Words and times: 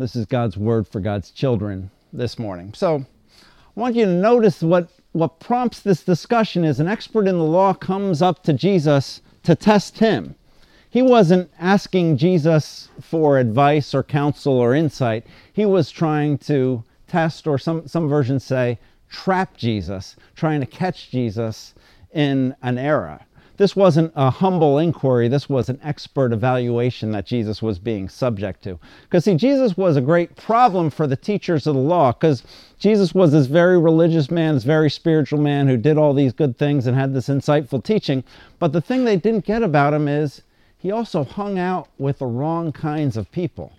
This 0.00 0.16
is 0.16 0.24
God's 0.24 0.56
word 0.56 0.88
for 0.88 0.98
God's 0.98 1.30
children 1.30 1.90
this 2.10 2.38
morning. 2.38 2.72
So 2.72 3.04
I 3.36 3.78
want 3.78 3.96
you 3.96 4.06
to 4.06 4.10
notice 4.10 4.62
what, 4.62 4.88
what 5.12 5.40
prompts 5.40 5.80
this 5.80 6.02
discussion 6.02 6.64
is 6.64 6.80
an 6.80 6.88
expert 6.88 7.28
in 7.28 7.36
the 7.36 7.44
law 7.44 7.74
comes 7.74 8.22
up 8.22 8.42
to 8.44 8.54
Jesus 8.54 9.20
to 9.42 9.54
test 9.54 9.98
him. 9.98 10.36
He 10.88 11.02
wasn't 11.02 11.50
asking 11.58 12.16
Jesus 12.16 12.88
for 13.02 13.38
advice 13.38 13.94
or 13.94 14.02
counsel 14.02 14.54
or 14.54 14.74
insight. 14.74 15.26
He 15.52 15.66
was 15.66 15.90
trying 15.90 16.38
to 16.38 16.82
test, 17.06 17.46
or 17.46 17.58
some, 17.58 17.86
some 17.86 18.08
versions 18.08 18.42
say, 18.42 18.78
trap 19.10 19.54
Jesus, 19.54 20.16
trying 20.34 20.60
to 20.60 20.66
catch 20.66 21.10
Jesus 21.10 21.74
in 22.14 22.56
an 22.62 22.78
error. 22.78 23.20
This 23.60 23.76
wasn't 23.76 24.14
a 24.16 24.30
humble 24.30 24.78
inquiry, 24.78 25.28
this 25.28 25.46
was 25.46 25.68
an 25.68 25.78
expert 25.82 26.32
evaluation 26.32 27.12
that 27.12 27.26
Jesus 27.26 27.60
was 27.60 27.78
being 27.78 28.08
subject 28.08 28.64
to. 28.64 28.78
Because, 29.02 29.24
see, 29.24 29.34
Jesus 29.34 29.76
was 29.76 29.98
a 29.98 30.00
great 30.00 30.34
problem 30.34 30.88
for 30.88 31.06
the 31.06 31.14
teachers 31.14 31.66
of 31.66 31.74
the 31.74 31.80
law, 31.82 32.12
because 32.12 32.42
Jesus 32.78 33.14
was 33.14 33.32
this 33.32 33.48
very 33.48 33.78
religious 33.78 34.30
man, 34.30 34.54
this 34.54 34.64
very 34.64 34.88
spiritual 34.88 35.40
man 35.40 35.68
who 35.68 35.76
did 35.76 35.98
all 35.98 36.14
these 36.14 36.32
good 36.32 36.56
things 36.56 36.86
and 36.86 36.96
had 36.96 37.12
this 37.12 37.28
insightful 37.28 37.84
teaching. 37.84 38.24
But 38.58 38.72
the 38.72 38.80
thing 38.80 39.04
they 39.04 39.18
didn't 39.18 39.44
get 39.44 39.62
about 39.62 39.92
him 39.92 40.08
is 40.08 40.40
he 40.78 40.90
also 40.90 41.22
hung 41.22 41.58
out 41.58 41.90
with 41.98 42.20
the 42.20 42.26
wrong 42.26 42.72
kinds 42.72 43.18
of 43.18 43.30
people. 43.30 43.74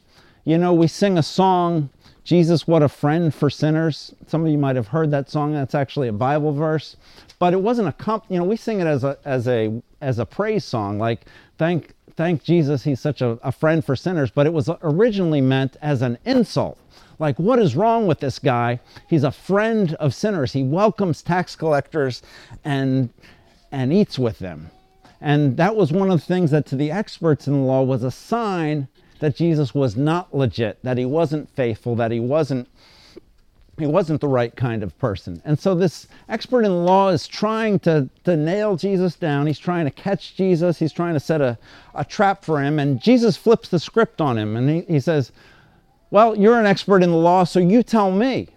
You 0.45 0.59
know, 0.59 0.75
we 0.75 0.85
sing 0.85 1.17
a 1.17 1.23
song 1.23 1.89
Jesus, 2.23 2.67
what 2.67 2.83
a 2.83 2.89
friend 2.89 3.33
for 3.33 3.49
sinners. 3.49 4.13
Some 4.27 4.45
of 4.45 4.51
you 4.51 4.57
might 4.57 4.75
have 4.75 4.87
heard 4.87 5.11
that 5.11 5.29
song. 5.29 5.53
That's 5.53 5.73
actually 5.73 6.07
a 6.07 6.13
Bible 6.13 6.53
verse, 6.53 6.95
but 7.39 7.53
it 7.53 7.61
wasn't 7.61 7.87
a 7.87 7.93
comp. 7.93 8.25
You 8.29 8.37
know, 8.37 8.43
we 8.43 8.57
sing 8.57 8.79
it 8.79 8.87
as 8.87 9.03
a 9.03 9.17
as 9.25 9.47
a 9.47 9.81
as 10.01 10.19
a 10.19 10.25
praise 10.25 10.63
song, 10.63 10.99
like 10.99 11.21
thank 11.57 11.93
thank 12.15 12.43
Jesus, 12.43 12.83
he's 12.83 12.99
such 12.99 13.21
a, 13.21 13.39
a 13.41 13.51
friend 13.51 13.83
for 13.83 13.95
sinners. 13.95 14.29
But 14.29 14.45
it 14.45 14.53
was 14.53 14.69
originally 14.83 15.41
meant 15.41 15.77
as 15.81 16.01
an 16.03 16.19
insult. 16.25 16.77
Like, 17.17 17.37
what 17.37 17.59
is 17.59 17.75
wrong 17.75 18.07
with 18.07 18.19
this 18.19 18.39
guy? 18.39 18.79
He's 19.07 19.23
a 19.23 19.31
friend 19.31 19.95
of 19.95 20.13
sinners. 20.13 20.53
He 20.53 20.63
welcomes 20.63 21.21
tax 21.21 21.55
collectors 21.55 22.21
and 22.63 23.09
and 23.71 23.91
eats 23.91 24.19
with 24.19 24.39
them. 24.39 24.69
And 25.19 25.57
that 25.57 25.75
was 25.75 25.91
one 25.91 26.09
of 26.11 26.19
the 26.19 26.25
things 26.25 26.51
that 26.51 26.65
to 26.67 26.75
the 26.75 26.91
experts 26.91 27.47
in 27.47 27.53
the 27.53 27.59
law 27.59 27.83
was 27.83 28.03
a 28.03 28.11
sign 28.11 28.87
that 29.21 29.35
Jesus 29.35 29.73
was 29.73 29.95
not 29.95 30.35
legit, 30.35 30.79
that 30.83 30.97
he 30.97 31.05
wasn't 31.05 31.49
faithful, 31.51 31.95
that 31.95 32.11
he 32.11 32.19
wasn't 32.19 32.67
he 33.77 33.87
wasn't 33.87 34.21
the 34.21 34.27
right 34.27 34.55
kind 34.55 34.83
of 34.83 34.95
person. 34.99 35.41
And 35.43 35.57
so 35.57 35.73
this 35.73 36.07
expert 36.29 36.65
in 36.65 36.85
law 36.85 37.09
is 37.09 37.27
trying 37.27 37.79
to, 37.79 38.09
to 38.25 38.35
nail 38.35 38.75
Jesus 38.75 39.15
down. 39.15 39.47
He's 39.47 39.57
trying 39.57 39.85
to 39.85 39.91
catch 39.91 40.35
Jesus. 40.35 40.77
He's 40.77 40.91
trying 40.91 41.15
to 41.15 41.19
set 41.19 41.41
a, 41.41 41.57
a 41.95 42.05
trap 42.05 42.45
for 42.45 42.61
him. 42.61 42.77
And 42.77 43.01
Jesus 43.01 43.37
flips 43.37 43.69
the 43.69 43.79
script 43.79 44.21
on 44.21 44.37
him 44.37 44.55
and 44.55 44.69
he, 44.69 44.81
he 44.81 44.99
says, 44.99 45.31
Well, 46.11 46.37
you're 46.37 46.59
an 46.59 46.67
expert 46.67 47.01
in 47.01 47.09
the 47.09 47.17
law, 47.17 47.43
so 47.43 47.59
you 47.59 47.81
tell 47.81 48.11
me. 48.11 48.49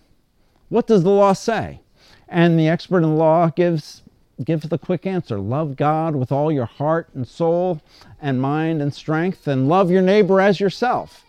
What 0.69 0.87
does 0.87 1.05
the 1.05 1.11
law 1.11 1.33
say? 1.33 1.81
And 2.29 2.59
the 2.59 2.69
expert 2.69 2.99
in 2.99 3.17
law 3.17 3.49
gives 3.49 4.03
gives 4.43 4.69
the 4.69 4.79
quick 4.79 5.07
answer 5.07 5.39
love 5.39 5.77
God 5.77 6.17
with 6.17 6.33
all 6.33 6.51
your 6.51 6.67
heart 6.67 7.09
and 7.15 7.27
soul 7.27 7.81
and 8.21 8.41
mind 8.41 8.83
and 8.83 8.93
strength, 8.93 9.47
and 9.47 9.69
love 9.69 9.91
your 9.91 10.03
neighbor 10.03 10.41
as 10.41 10.61
yourself. 10.61 11.25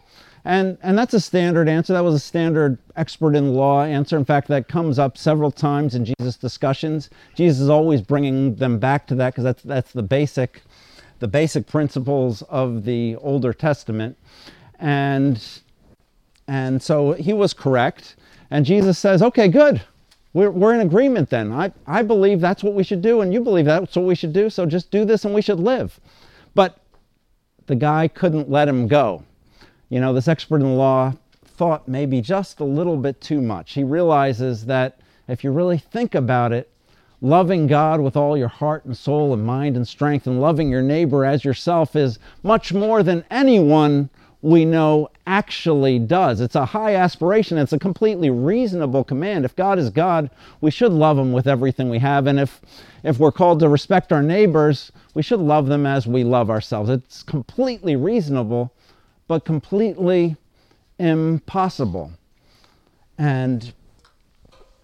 And, 0.48 0.78
and 0.84 0.95
that's 0.95 1.14
a 1.16 1.20
standard 1.20 1.67
answer. 1.67 1.94
That 1.94 2.03
was 2.03 2.14
a 2.14 2.20
standard 2.20 2.78
expert 2.95 3.36
in 3.36 3.56
law 3.56 3.83
answer. 3.83 4.16
In 4.16 4.26
fact, 4.26 4.48
that 4.50 4.67
comes 4.67 5.00
up 5.00 5.17
several 5.17 5.52
times 5.52 5.95
in 5.95 6.06
Jesus' 6.06 6.38
discussions. 6.38 7.09
Jesus 7.36 7.61
is 7.61 7.70
always 7.70 8.02
bringing 8.02 8.53
them 8.56 8.78
back 8.78 9.08
to 9.08 9.16
that 9.16 9.33
because 9.33 9.44
that's, 9.44 9.64
that's 9.64 9.92
the 9.92 10.03
basic 10.03 10.61
the 11.20 11.28
basic 11.28 11.67
principles 11.67 12.42
of 12.44 12.86
the 12.86 13.16
Older 13.17 13.53
Testament. 13.53 14.17
And, 14.80 15.44
and 16.48 16.81
so 16.81 17.14
he 17.14 17.33
was 17.33 17.53
correct. 17.53 18.16
And 18.52 18.66
Jesus 18.66 19.00
says, 19.00 19.22
okay, 19.22 19.48
good. 19.48 19.81
We're, 20.36 20.52
we're 20.52 20.73
in 20.73 20.81
agreement 20.81 21.30
then. 21.30 21.53
I, 21.53 21.72
I 21.88 22.02
believe 22.02 22.41
that's 22.41 22.61
what 22.61 22.73
we 22.73 22.83
should 22.83 23.02
do, 23.02 23.21
and 23.21 23.33
you 23.33 23.39
believe 23.39 23.64
that's 23.64 23.95
what 23.95 24.04
we 24.04 24.15
should 24.15 24.33
do, 24.33 24.49
so 24.49 24.65
just 24.65 24.92
do 24.92 25.05
this 25.05 25.23
and 25.23 25.33
we 25.33 25.42
should 25.42 25.61
live. 25.61 25.98
But 26.54 26.77
the 27.67 27.76
guy 27.76 28.09
couldn't 28.09 28.49
let 28.49 28.67
him 28.67 28.89
go. 28.89 29.23
You 29.87 30.02
know, 30.02 30.11
this 30.11 30.27
expert 30.27 30.59
in 30.59 30.76
law 30.76 31.14
thought 31.45 31.87
maybe 31.87 32.20
just 32.20 32.59
a 32.59 32.65
little 32.65 32.98
bit 32.98 33.21
too 33.21 33.39
much. 33.39 33.76
He 33.76 33.86
realizes 33.86 34.65
that 34.65 34.99
if 35.30 35.42
you 35.42 35.52
really 35.52 35.77
think 35.77 36.15
about 36.15 36.52
it, 36.52 36.70
loving 37.21 37.65
God 37.65 38.02
with 38.02 38.17
all 38.17 38.38
your 38.38 38.49
heart 38.49 38.83
and 38.83 38.98
soul 38.98 39.33
and 39.33 39.45
mind 39.45 39.77
and 39.77 39.88
strength 39.88 40.27
and 40.27 40.42
loving 40.42 40.70
your 40.70 40.82
neighbor 40.82 41.23
as 41.23 41.45
yourself 41.45 41.95
is 41.95 42.20
much 42.43 42.73
more 42.73 43.04
than 43.04 43.23
anyone 43.32 44.09
we 44.45 44.64
know 44.64 45.10
actually 45.26 45.98
does. 45.98 46.39
It's 46.39 46.54
a 46.54 46.66
high 46.66 46.94
aspiration. 46.94 47.58
It's 47.58 47.73
a 47.73 47.80
completely 47.80 48.30
reasonable 48.30 49.04
command. 49.04 49.44
If 49.44 49.56
God 49.56 49.80
is 49.80 49.89
God, 49.89 50.30
we 50.61 50.70
should 50.70 50.92
love 50.92 51.17
him 51.17 51.32
with 51.32 51.48
everything 51.48 51.89
we 51.89 51.98
have. 51.98 52.28
And 52.28 52.39
if, 52.39 52.61
if 53.04 53.17
we're 53.17 53.32
called 53.32 53.60
to 53.61 53.70
respect 53.70 54.14
our 54.14 54.22
neighbors, 54.22 54.92
we 55.16 55.23
should 55.23 55.39
love 55.39 55.66
them 55.66 55.88
as 55.88 56.06
we 56.06 56.23
love 56.23 56.52
ourselves. 56.52 56.92
It's 56.92 57.23
completely 57.23 57.95
reasonable, 57.95 58.72
but 59.28 59.45
completely 59.45 60.38
impossible. 61.00 62.12
And, 63.17 63.73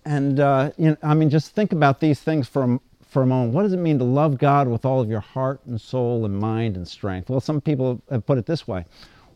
and 0.05 0.39
uh, 0.39 0.71
you 0.75 0.89
know, 0.89 0.97
I 1.03 1.13
mean, 1.13 1.29
just 1.29 1.53
think 1.53 1.71
about 1.71 1.99
these 1.99 2.19
things 2.19 2.47
for 2.47 2.63
a, 2.63 2.79
for 3.07 3.21
a 3.21 3.27
moment. 3.27 3.53
What 3.53 3.61
does 3.61 3.73
it 3.73 3.77
mean 3.77 3.99
to 3.99 4.05
love 4.05 4.39
God 4.39 4.67
with 4.67 4.85
all 4.85 4.99
of 4.99 5.07
your 5.07 5.19
heart 5.19 5.59
and 5.67 5.79
soul 5.79 6.25
and 6.25 6.35
mind 6.35 6.77
and 6.77 6.87
strength? 6.87 7.29
Well, 7.29 7.39
some 7.39 7.61
people 7.61 8.01
have 8.09 8.25
put 8.25 8.39
it 8.39 8.47
this 8.47 8.67
way 8.67 8.85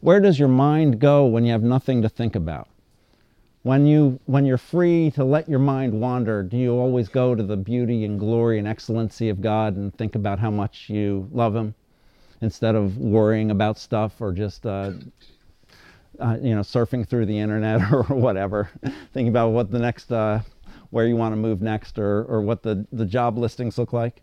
where 0.05 0.19
does 0.19 0.37
your 0.37 0.47
mind 0.47 0.99
go 0.99 1.25
when 1.25 1.43
you 1.45 1.51
have 1.51 1.63
nothing 1.63 2.03
to 2.03 2.07
think 2.07 2.35
about? 2.35 2.67
When, 3.63 3.87
you, 3.87 4.19
when 4.27 4.45
you're 4.45 4.59
free 4.59 5.09
to 5.15 5.23
let 5.23 5.49
your 5.49 5.57
mind 5.57 5.99
wander, 5.99 6.43
do 6.43 6.57
you 6.57 6.73
always 6.73 7.09
go 7.09 7.33
to 7.33 7.41
the 7.41 7.57
beauty 7.57 8.05
and 8.05 8.19
glory 8.19 8.59
and 8.59 8.67
excellency 8.67 9.29
of 9.29 9.41
God 9.41 9.75
and 9.75 9.91
think 9.97 10.13
about 10.13 10.37
how 10.37 10.51
much 10.51 10.91
you 10.91 11.27
love 11.31 11.55
Him 11.55 11.73
instead 12.41 12.75
of 12.75 12.99
worrying 12.99 13.49
about 13.49 13.79
stuff 13.79 14.21
or 14.21 14.31
just, 14.31 14.67
uh, 14.67 14.91
uh, 16.19 16.37
you 16.39 16.53
know, 16.53 16.61
surfing 16.61 17.07
through 17.07 17.25
the 17.25 17.39
internet 17.39 17.81
or 17.91 18.03
whatever, 18.03 18.69
thinking 19.11 19.29
about 19.29 19.53
what 19.53 19.71
the 19.71 19.79
next, 19.79 20.11
uh, 20.11 20.39
where 20.91 21.07
you 21.07 21.15
want 21.15 21.33
to 21.33 21.37
move 21.37 21.63
next 21.63 21.97
or, 21.97 22.25
or 22.25 22.41
what 22.41 22.61
the, 22.61 22.85
the 22.91 23.05
job 23.05 23.39
listings 23.39 23.79
look 23.79 23.91
like? 23.91 24.21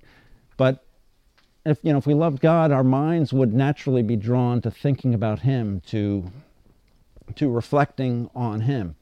But 0.57 0.85
if 1.65 1.79
you 1.83 1.93
know 1.93 1.99
if 1.99 2.07
we 2.07 2.15
loved 2.15 2.41
God, 2.41 2.73
our 2.73 2.85
minds 2.85 3.33
would 3.33 3.53
naturally 3.53 4.03
be 4.03 4.17
drawn 4.17 4.61
to 4.63 4.71
thinking 4.71 5.15
about 5.15 5.41
Him, 5.41 5.81
to 5.87 6.31
to 7.37 7.51
reflecting 7.51 8.29
on 8.35 8.61
Him, 8.61 8.97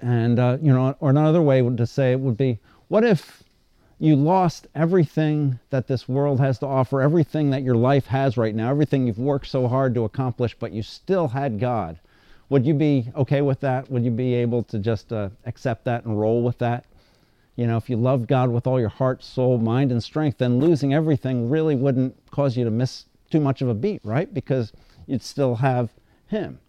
and 0.00 0.38
uh, 0.38 0.58
you 0.60 0.72
know, 0.72 0.96
or 1.00 1.10
another 1.10 1.42
way 1.42 1.62
to 1.62 1.86
say 1.86 2.12
it 2.12 2.20
would 2.20 2.36
be, 2.36 2.58
what 2.88 3.04
if 3.04 3.42
you 3.98 4.14
lost 4.14 4.68
everything 4.74 5.58
that 5.70 5.88
this 5.88 6.08
world 6.08 6.38
has 6.38 6.58
to 6.60 6.66
offer, 6.66 7.00
everything 7.00 7.50
that 7.50 7.62
your 7.62 7.74
life 7.74 8.06
has 8.06 8.36
right 8.36 8.54
now, 8.54 8.70
everything 8.70 9.06
you've 9.06 9.18
worked 9.18 9.46
so 9.46 9.66
hard 9.66 9.94
to 9.94 10.04
accomplish, 10.04 10.54
but 10.58 10.72
you 10.72 10.82
still 10.82 11.28
had 11.28 11.58
God? 11.58 11.98
Would 12.50 12.64
you 12.64 12.74
be 12.74 13.10
okay 13.16 13.42
with 13.42 13.60
that? 13.60 13.90
Would 13.90 14.04
you 14.04 14.10
be 14.10 14.34
able 14.34 14.62
to 14.64 14.78
just 14.78 15.12
uh, 15.12 15.30
accept 15.46 15.84
that 15.84 16.04
and 16.04 16.18
roll 16.18 16.42
with 16.42 16.58
that? 16.58 16.84
You 17.58 17.66
know, 17.66 17.76
if 17.76 17.90
you 17.90 17.96
loved 17.96 18.28
God 18.28 18.50
with 18.50 18.68
all 18.68 18.78
your 18.78 18.88
heart, 18.88 19.20
soul, 19.24 19.58
mind, 19.58 19.90
and 19.90 20.00
strength, 20.00 20.38
then 20.38 20.60
losing 20.60 20.94
everything 20.94 21.50
really 21.50 21.74
wouldn't 21.74 22.14
cause 22.30 22.56
you 22.56 22.64
to 22.64 22.70
miss 22.70 23.06
too 23.30 23.40
much 23.40 23.62
of 23.62 23.68
a 23.68 23.74
beat, 23.74 24.00
right? 24.04 24.32
Because 24.32 24.72
you'd 25.08 25.22
still 25.22 25.56
have 25.56 25.90
Him. 26.28 26.60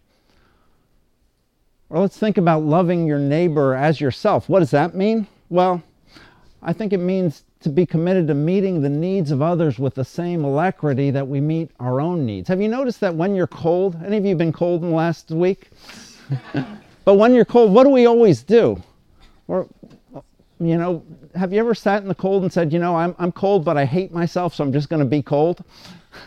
Or 1.90 2.00
let's 2.00 2.18
think 2.18 2.38
about 2.38 2.64
loving 2.64 3.06
your 3.06 3.20
neighbor 3.20 3.72
as 3.76 4.00
yourself. 4.00 4.48
What 4.48 4.58
does 4.58 4.72
that 4.72 4.96
mean? 4.96 5.28
Well, 5.48 5.80
I 6.60 6.72
think 6.72 6.92
it 6.92 6.98
means 6.98 7.44
to 7.60 7.68
be 7.68 7.86
committed 7.86 8.26
to 8.26 8.34
meeting 8.34 8.82
the 8.82 8.88
needs 8.88 9.30
of 9.30 9.40
others 9.40 9.78
with 9.78 9.94
the 9.94 10.04
same 10.04 10.42
alacrity 10.42 11.12
that 11.12 11.28
we 11.28 11.40
meet 11.40 11.70
our 11.78 12.00
own 12.00 12.26
needs. 12.26 12.48
Have 12.48 12.60
you 12.60 12.68
noticed 12.68 12.98
that 12.98 13.14
when 13.14 13.36
you're 13.36 13.46
cold, 13.46 13.96
any 14.04 14.16
of 14.16 14.26
you 14.26 14.34
been 14.34 14.52
cold 14.52 14.82
in 14.82 14.90
the 14.90 14.96
last 14.96 15.30
week? 15.30 15.70
but 17.04 17.14
when 17.14 17.32
you're 17.32 17.44
cold, 17.44 17.72
what 17.72 17.84
do 17.84 17.90
we 17.90 18.06
always 18.06 18.42
do? 18.42 18.82
We're, 19.46 19.66
you 20.60 20.76
know, 20.76 21.02
have 21.34 21.52
you 21.52 21.58
ever 21.58 21.74
sat 21.74 22.02
in 22.02 22.08
the 22.08 22.14
cold 22.14 22.42
and 22.42 22.52
said, 22.52 22.72
you 22.72 22.78
know, 22.78 22.94
I'm, 22.94 23.14
I'm 23.18 23.32
cold, 23.32 23.64
but 23.64 23.78
I 23.78 23.86
hate 23.86 24.12
myself, 24.12 24.54
so 24.54 24.62
I'm 24.62 24.72
just 24.72 24.90
going 24.90 25.00
to 25.00 25.06
be 25.06 25.22
cold? 25.22 25.64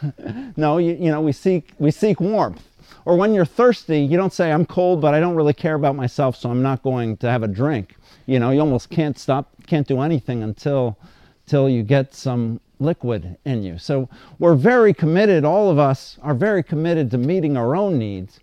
no, 0.58 0.80
you, 0.80 0.94
you 0.94 1.12
know, 1.12 1.22
we 1.22 1.32
seek, 1.32 1.72
we 1.78 1.92
seek 1.92 2.20
warmth. 2.20 2.64
Or 3.06 3.16
when 3.16 3.34
you're 3.34 3.46
thirsty, 3.46 4.00
you 4.00 4.18
don't 4.18 4.34
say, 4.34 4.52
I'm 4.52 4.66
cold, 4.66 5.02
but 5.02 5.14
I 5.14 5.20
don't 5.20 5.36
really 5.36 5.54
care 5.54 5.76
about 5.76 5.96
myself, 5.96 6.36
so 6.36 6.50
I'm 6.50 6.64
not 6.64 6.82
going 6.82 7.18
to 7.18 7.30
have 7.30 7.44
a 7.44 7.48
drink. 7.48 7.96
You 8.26 8.40
know, 8.40 8.50
you 8.50 8.60
almost 8.60 8.90
can't 8.90 9.20
stop, 9.20 9.52
can't 9.68 9.88
do 9.88 10.02
anything 10.02 10.42
until, 10.42 10.98
until 11.46 11.70
you 11.70 11.84
get 11.84 12.16
some 12.16 12.60
liquid 12.80 13.38
in 13.46 13.62
you. 13.62 13.78
So 13.78 14.10
we're 14.40 14.56
very 14.56 14.94
committed, 14.94 15.46
all 15.46 15.70
of 15.70 15.78
us 15.78 16.18
are 16.24 16.34
very 16.34 16.64
committed 16.64 17.12
to 17.12 17.18
meeting 17.18 17.56
our 17.56 17.76
own 17.76 18.00
needs, 18.00 18.40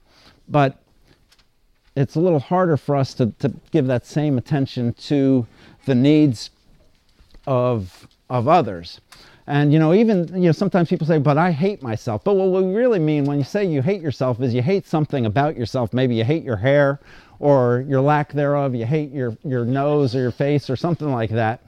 but 0.49 0.79
it's 2.01 2.15
a 2.15 2.21
little 2.21 2.39
harder 2.39 2.77
for 2.77 2.97
us 2.97 3.15
to, 3.15 3.27
to 3.41 3.53
give 3.71 3.87
that 3.87 4.07
same 4.07 4.39
attention 4.39 4.93
to 4.95 5.47
the 5.87 5.95
needs 5.95 6.51
of, 7.47 8.07
of 8.29 8.49
others. 8.49 9.01
And 9.47 9.73
you 9.73 9.79
know, 9.79 9.93
even 9.93 10.29
you 10.29 10.47
know, 10.47 10.53
sometimes 10.53 10.89
people 10.89 11.09
say, 11.09 11.19
"But 11.19 11.37
I 11.37 11.51
hate 11.51 11.83
myself." 11.83 12.23
But 12.23 12.35
what 12.35 12.63
we 12.63 12.73
really 12.73 13.01
mean 13.01 13.25
when 13.25 13.37
you 13.37 13.43
say 13.43 13.65
you 13.65 13.83
hate 13.83 14.01
yourself 14.01 14.41
is 14.41 14.55
you 14.55 14.63
hate 14.63 14.87
something 14.87 15.27
about 15.27 15.57
yourself. 15.57 15.93
Maybe 15.93 16.15
you 16.15 16.23
hate 16.23 16.45
your 16.45 16.59
hair 16.59 17.01
or 17.41 17.85
your 17.89 18.01
lack 18.01 18.33
thereof. 18.33 18.77
You 18.77 18.87
hate 18.87 19.11
your 19.11 19.37
your 19.43 19.65
nose 19.65 20.15
or 20.15 20.21
your 20.21 20.31
face 20.31 20.71
or 20.71 20.77
something 20.77 21.11
like 21.11 21.31
that. 21.31 21.63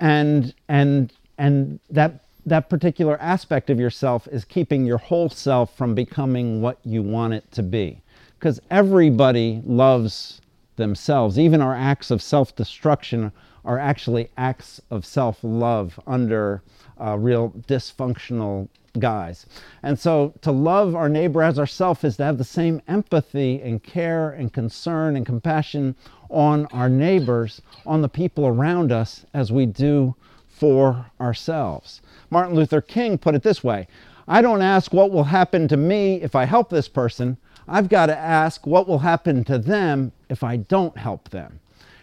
And 0.00 0.52
and 0.68 1.12
and 1.38 1.78
that 1.90 2.24
that 2.46 2.68
particular 2.68 3.16
aspect 3.20 3.70
of 3.70 3.78
yourself 3.78 4.26
is 4.32 4.44
keeping 4.44 4.84
your 4.84 4.98
whole 4.98 5.28
self 5.28 5.76
from 5.76 5.94
becoming 5.94 6.60
what 6.60 6.78
you 6.84 7.02
want 7.02 7.34
it 7.34 7.52
to 7.52 7.62
be. 7.62 8.00
Because 8.42 8.60
everybody 8.72 9.62
loves 9.64 10.40
themselves. 10.74 11.38
Even 11.38 11.60
our 11.60 11.76
acts 11.76 12.10
of 12.10 12.20
self 12.20 12.56
destruction 12.56 13.30
are 13.64 13.78
actually 13.78 14.30
acts 14.36 14.80
of 14.90 15.06
self 15.06 15.38
love 15.44 16.00
under 16.08 16.60
uh, 17.00 17.16
real 17.16 17.50
dysfunctional 17.68 18.68
guise. 18.98 19.46
And 19.84 19.96
so 19.96 20.34
to 20.40 20.50
love 20.50 20.96
our 20.96 21.08
neighbor 21.08 21.40
as 21.40 21.56
ourself 21.56 22.04
is 22.04 22.16
to 22.16 22.24
have 22.24 22.36
the 22.36 22.42
same 22.42 22.82
empathy 22.88 23.62
and 23.62 23.80
care 23.80 24.30
and 24.30 24.52
concern 24.52 25.14
and 25.14 25.24
compassion 25.24 25.94
on 26.28 26.66
our 26.72 26.88
neighbors, 26.88 27.62
on 27.86 28.02
the 28.02 28.08
people 28.08 28.44
around 28.44 28.90
us, 28.90 29.24
as 29.32 29.52
we 29.52 29.66
do 29.66 30.16
for 30.48 31.06
ourselves. 31.20 32.02
Martin 32.28 32.56
Luther 32.56 32.80
King 32.80 33.18
put 33.18 33.36
it 33.36 33.44
this 33.44 33.62
way 33.62 33.86
I 34.26 34.42
don't 34.42 34.62
ask 34.62 34.92
what 34.92 35.12
will 35.12 35.22
happen 35.22 35.68
to 35.68 35.76
me 35.76 36.20
if 36.22 36.34
I 36.34 36.44
help 36.44 36.70
this 36.70 36.88
person. 36.88 37.36
I've 37.68 37.88
got 37.88 38.06
to 38.06 38.16
ask 38.16 38.66
what 38.66 38.88
will 38.88 38.98
happen 38.98 39.44
to 39.44 39.58
them 39.58 40.12
if 40.28 40.42
I 40.42 40.56
don't 40.56 40.96
help 40.96 41.30
them. 41.30 41.60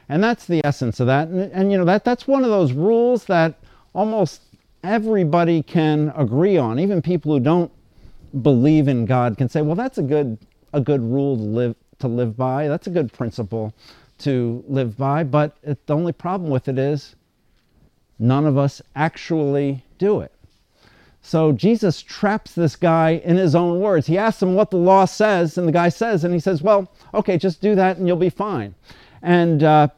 And 0.07 0.23
that's 0.23 0.45
the 0.45 0.65
essence 0.65 0.99
of 0.99 1.07
that. 1.07 1.27
And, 1.27 1.51
and, 1.51 1.71
you 1.71 1.77
know, 1.77 1.85
that, 1.85 2.03
that's 2.03 2.27
one 2.27 2.43
of 2.43 2.49
those 2.49 2.73
rules 2.73 3.25
that 3.25 3.59
almost 3.93 4.41
everybody 4.83 5.61
can 5.61 6.11
agree 6.15 6.57
on. 6.57 6.79
Even 6.79 7.01
people 7.01 7.33
who 7.33 7.39
don't 7.39 7.71
believe 8.41 8.87
in 8.87 9.05
God 9.05 9.37
can 9.37 9.49
say, 9.49 9.61
well, 9.61 9.75
that's 9.75 9.97
a 9.97 10.03
good, 10.03 10.37
a 10.73 10.81
good 10.81 11.01
rule 11.01 11.37
to 11.37 11.43
live, 11.43 11.75
to 11.99 12.07
live 12.07 12.35
by. 12.35 12.67
That's 12.67 12.87
a 12.87 12.91
good 12.91 13.13
principle 13.13 13.73
to 14.19 14.63
live 14.67 14.97
by. 14.97 15.23
But 15.23 15.57
it, 15.63 15.85
the 15.85 15.95
only 15.95 16.13
problem 16.13 16.49
with 16.49 16.67
it 16.67 16.79
is 16.79 17.15
none 18.17 18.45
of 18.45 18.57
us 18.57 18.81
actually 18.95 19.83
do 19.97 20.21
it. 20.21 20.31
So 21.21 21.51
Jesus 21.51 22.01
traps 22.01 22.53
this 22.53 22.75
guy 22.75 23.21
in 23.23 23.37
his 23.37 23.55
own 23.55 23.79
words. 23.79 24.07
He 24.07 24.17
asks 24.17 24.41
him 24.41 24.55
what 24.55 24.71
the 24.71 24.77
law 24.77 25.05
says, 25.05 25.57
and 25.57 25.67
the 25.67 25.71
guy 25.71 25.89
says, 25.89 26.23
and 26.23 26.33
he 26.33 26.39
says, 26.39 26.61
Well, 26.61 26.91
okay, 27.13 27.37
just 27.37 27.61
do 27.61 27.75
that 27.75 27.97
and 27.97 28.07
you'll 28.07 28.17
be 28.17 28.29
fine. 28.29 28.73
And 29.21 29.63
uh, 29.63 29.89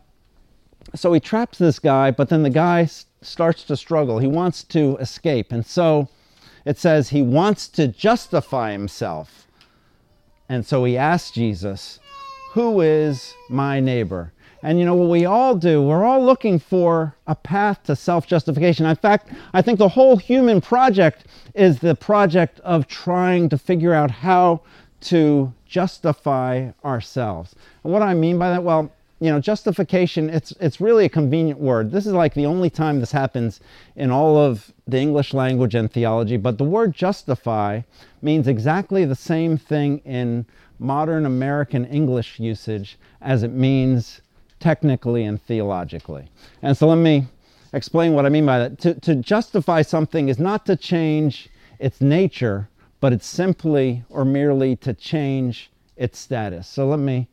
so 0.95 1.13
he 1.13 1.19
traps 1.19 1.57
this 1.57 1.79
guy, 1.79 2.11
but 2.11 2.29
then 2.29 2.43
the 2.43 2.49
guy 2.49 2.89
starts 3.21 3.63
to 3.65 3.77
struggle. 3.77 4.19
He 4.19 4.27
wants 4.27 4.63
to 4.65 4.97
escape. 4.97 5.51
And 5.51 5.65
so 5.65 6.09
it 6.65 6.77
says 6.77 7.09
he 7.09 7.21
wants 7.21 7.67
to 7.69 7.87
justify 7.87 8.71
himself. 8.71 9.47
And 10.49 10.65
so 10.65 10.83
he 10.83 10.97
asks 10.97 11.31
Jesus, 11.31 11.99
Who 12.53 12.81
is 12.81 13.33
my 13.49 13.79
neighbor? 13.79 14.33
And 14.63 14.79
you 14.79 14.85
know 14.85 14.95
what 14.95 15.09
we 15.09 15.25
all 15.25 15.55
do? 15.55 15.81
We're 15.81 16.05
all 16.05 16.23
looking 16.23 16.59
for 16.59 17.15
a 17.27 17.35
path 17.35 17.83
to 17.83 17.95
self 17.95 18.27
justification. 18.27 18.85
In 18.85 18.95
fact, 18.95 19.29
I 19.53 19.61
think 19.61 19.79
the 19.79 19.89
whole 19.89 20.17
human 20.17 20.61
project 20.61 21.25
is 21.55 21.79
the 21.79 21.95
project 21.95 22.59
of 22.59 22.87
trying 22.87 23.49
to 23.49 23.57
figure 23.57 23.93
out 23.93 24.11
how 24.11 24.61
to 25.01 25.51
justify 25.65 26.69
ourselves. 26.85 27.55
And 27.83 27.91
what 27.91 28.03
I 28.03 28.13
mean 28.13 28.37
by 28.37 28.51
that? 28.51 28.63
Well, 28.63 28.91
you 29.19 29.29
know, 29.29 29.39
justification, 29.39 30.31
it's, 30.31 30.51
it's 30.59 30.81
really 30.81 31.05
a 31.05 31.09
convenient 31.09 31.59
word. 31.59 31.91
This 31.91 32.07
is 32.07 32.13
like 32.13 32.33
the 32.33 32.47
only 32.47 32.71
time 32.71 32.99
this 32.99 33.11
happens 33.11 33.59
in 33.95 34.09
all 34.09 34.35
of 34.35 34.73
the 34.87 34.97
English 34.97 35.33
language 35.33 35.75
and 35.75 35.91
theology, 35.91 36.37
but 36.37 36.57
the 36.57 36.63
word 36.63 36.93
justify 36.93 37.81
means 38.23 38.47
exactly 38.47 39.05
the 39.05 39.15
same 39.15 39.57
thing 39.57 39.99
in 39.99 40.45
modern 40.79 41.27
American 41.27 41.85
English 41.85 42.39
usage 42.39 42.97
as 43.21 43.43
it 43.43 43.51
means 43.51 44.21
technically 44.61 45.25
and 45.25 45.41
theologically. 45.41 46.29
And 46.61 46.77
so 46.77 46.87
let 46.87 46.95
me 46.95 47.25
explain 47.73 48.13
what 48.13 48.25
I 48.25 48.29
mean 48.29 48.45
by 48.45 48.59
that. 48.59 48.79
To, 48.79 48.93
to 49.01 49.15
justify 49.15 49.81
something 49.81 50.29
is 50.29 50.39
not 50.39 50.65
to 50.67 50.75
change 50.75 51.49
its 51.79 51.99
nature, 51.99 52.69
but 53.01 53.11
it's 53.11 53.27
simply 53.27 54.03
or 54.09 54.23
merely 54.23 54.75
to 54.77 54.93
change 54.93 55.71
its 55.97 56.19
status. 56.19 56.67
So 56.67 56.87
let 56.87 56.99
me 56.99 57.27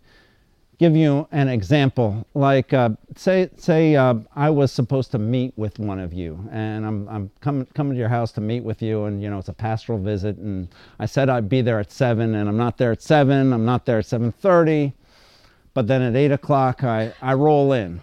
give 0.79 0.95
you 0.97 1.27
an 1.33 1.49
example. 1.49 2.27
Like, 2.35 2.73
uh, 2.73 2.91
say, 3.17 3.51
say 3.57 3.97
uh, 3.97 4.15
I 4.35 4.51
was 4.51 4.73
supposed 4.73 5.11
to 5.11 5.19
meet 5.19 5.53
with 5.57 5.79
one 5.79 5.99
of 5.99 6.13
you, 6.13 6.49
and 6.51 6.87
I'm, 6.87 7.09
I'm 7.09 7.31
coming 7.41 7.67
coming 7.75 7.95
to 7.95 7.99
your 7.99 8.09
house 8.09 8.33
to 8.33 8.41
meet 8.41 8.63
with 8.65 8.81
you, 8.81 9.05
and 9.05 9.23
you 9.23 9.29
know 9.29 9.39
it's 9.39 9.49
a 9.49 9.53
pastoral 9.53 9.99
visit, 9.99 10.37
and 10.37 10.69
I 10.99 11.07
said 11.07 11.29
I'd 11.29 11.49
be 11.49 11.63
there 11.63 11.81
at 11.81 11.91
seven, 11.91 12.35
and 12.35 12.49
I'm 12.49 12.57
not 12.57 12.79
there 12.79 12.93
at 12.93 13.03
seven. 13.03 13.53
I'm 13.53 13.65
not 13.65 13.85
there 13.87 13.99
at 13.99 14.07
seven 14.07 14.33
thirty. 14.33 14.95
But 15.79 15.87
then 15.87 16.03
at 16.03 16.17
8 16.17 16.33
o'clock, 16.33 16.83
I, 16.83 17.15
I 17.23 17.35
roll 17.35 17.73
in 17.73 18.01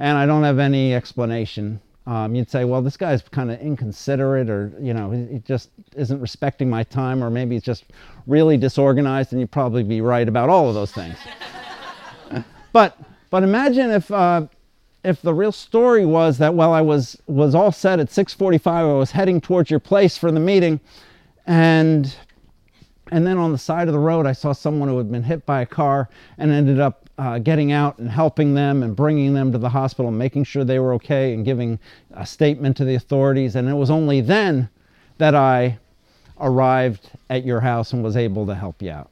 and 0.00 0.18
I 0.18 0.26
don't 0.26 0.42
have 0.42 0.58
any 0.58 0.92
explanation. 0.94 1.80
Um, 2.08 2.34
you'd 2.34 2.50
say, 2.50 2.64
well, 2.64 2.82
this 2.82 2.96
guy's 2.96 3.22
kind 3.22 3.52
of 3.52 3.60
inconsiderate, 3.60 4.50
or 4.50 4.72
you 4.80 4.94
know, 4.94 5.12
he, 5.12 5.38
just 5.38 5.70
isn't 5.94 6.20
respecting 6.20 6.68
my 6.68 6.82
time, 6.82 7.22
or 7.22 7.30
maybe 7.30 7.54
he's 7.54 7.62
just 7.62 7.84
really 8.26 8.56
disorganized, 8.56 9.30
and 9.30 9.40
you'd 9.40 9.52
probably 9.52 9.84
be 9.84 10.00
right 10.00 10.28
about 10.28 10.48
all 10.48 10.68
of 10.68 10.74
those 10.74 10.90
things. 10.90 11.16
but 12.72 12.98
but 13.30 13.44
imagine 13.44 13.92
if 13.92 14.10
uh, 14.10 14.48
if 15.04 15.22
the 15.22 15.34
real 15.34 15.52
story 15.52 16.04
was 16.04 16.38
that 16.38 16.52
well, 16.52 16.72
I 16.72 16.80
was 16.80 17.16
was 17.28 17.54
all 17.54 17.70
set 17.70 18.00
at 18.00 18.08
6:45, 18.08 18.66
I 18.66 18.82
was 18.92 19.12
heading 19.12 19.40
towards 19.40 19.70
your 19.70 19.78
place 19.78 20.18
for 20.18 20.32
the 20.32 20.40
meeting, 20.40 20.80
and 21.46 22.12
and 23.12 23.24
then 23.24 23.38
on 23.38 23.52
the 23.52 23.58
side 23.58 23.86
of 23.86 23.92
the 23.92 24.00
road, 24.00 24.26
I 24.26 24.32
saw 24.32 24.52
someone 24.52 24.88
who 24.88 24.98
had 24.98 25.12
been 25.12 25.22
hit 25.22 25.46
by 25.46 25.60
a 25.60 25.66
car 25.66 26.08
and 26.38 26.50
ended 26.50 26.80
up 26.80 27.03
uh, 27.18 27.38
getting 27.38 27.72
out 27.72 27.98
and 27.98 28.10
helping 28.10 28.54
them 28.54 28.82
and 28.82 28.96
bringing 28.96 29.34
them 29.34 29.52
to 29.52 29.58
the 29.58 29.68
hospital, 29.68 30.10
making 30.10 30.44
sure 30.44 30.64
they 30.64 30.78
were 30.78 30.94
okay 30.94 31.32
and 31.32 31.44
giving 31.44 31.78
a 32.12 32.26
statement 32.26 32.76
to 32.76 32.84
the 32.84 32.94
authorities. 32.94 33.56
And 33.56 33.68
it 33.68 33.74
was 33.74 33.90
only 33.90 34.20
then 34.20 34.68
that 35.18 35.34
I 35.34 35.78
arrived 36.40 37.10
at 37.30 37.44
your 37.44 37.60
house 37.60 37.92
and 37.92 38.02
was 38.02 38.16
able 38.16 38.46
to 38.46 38.54
help 38.54 38.82
you 38.82 38.90
out. 38.90 39.10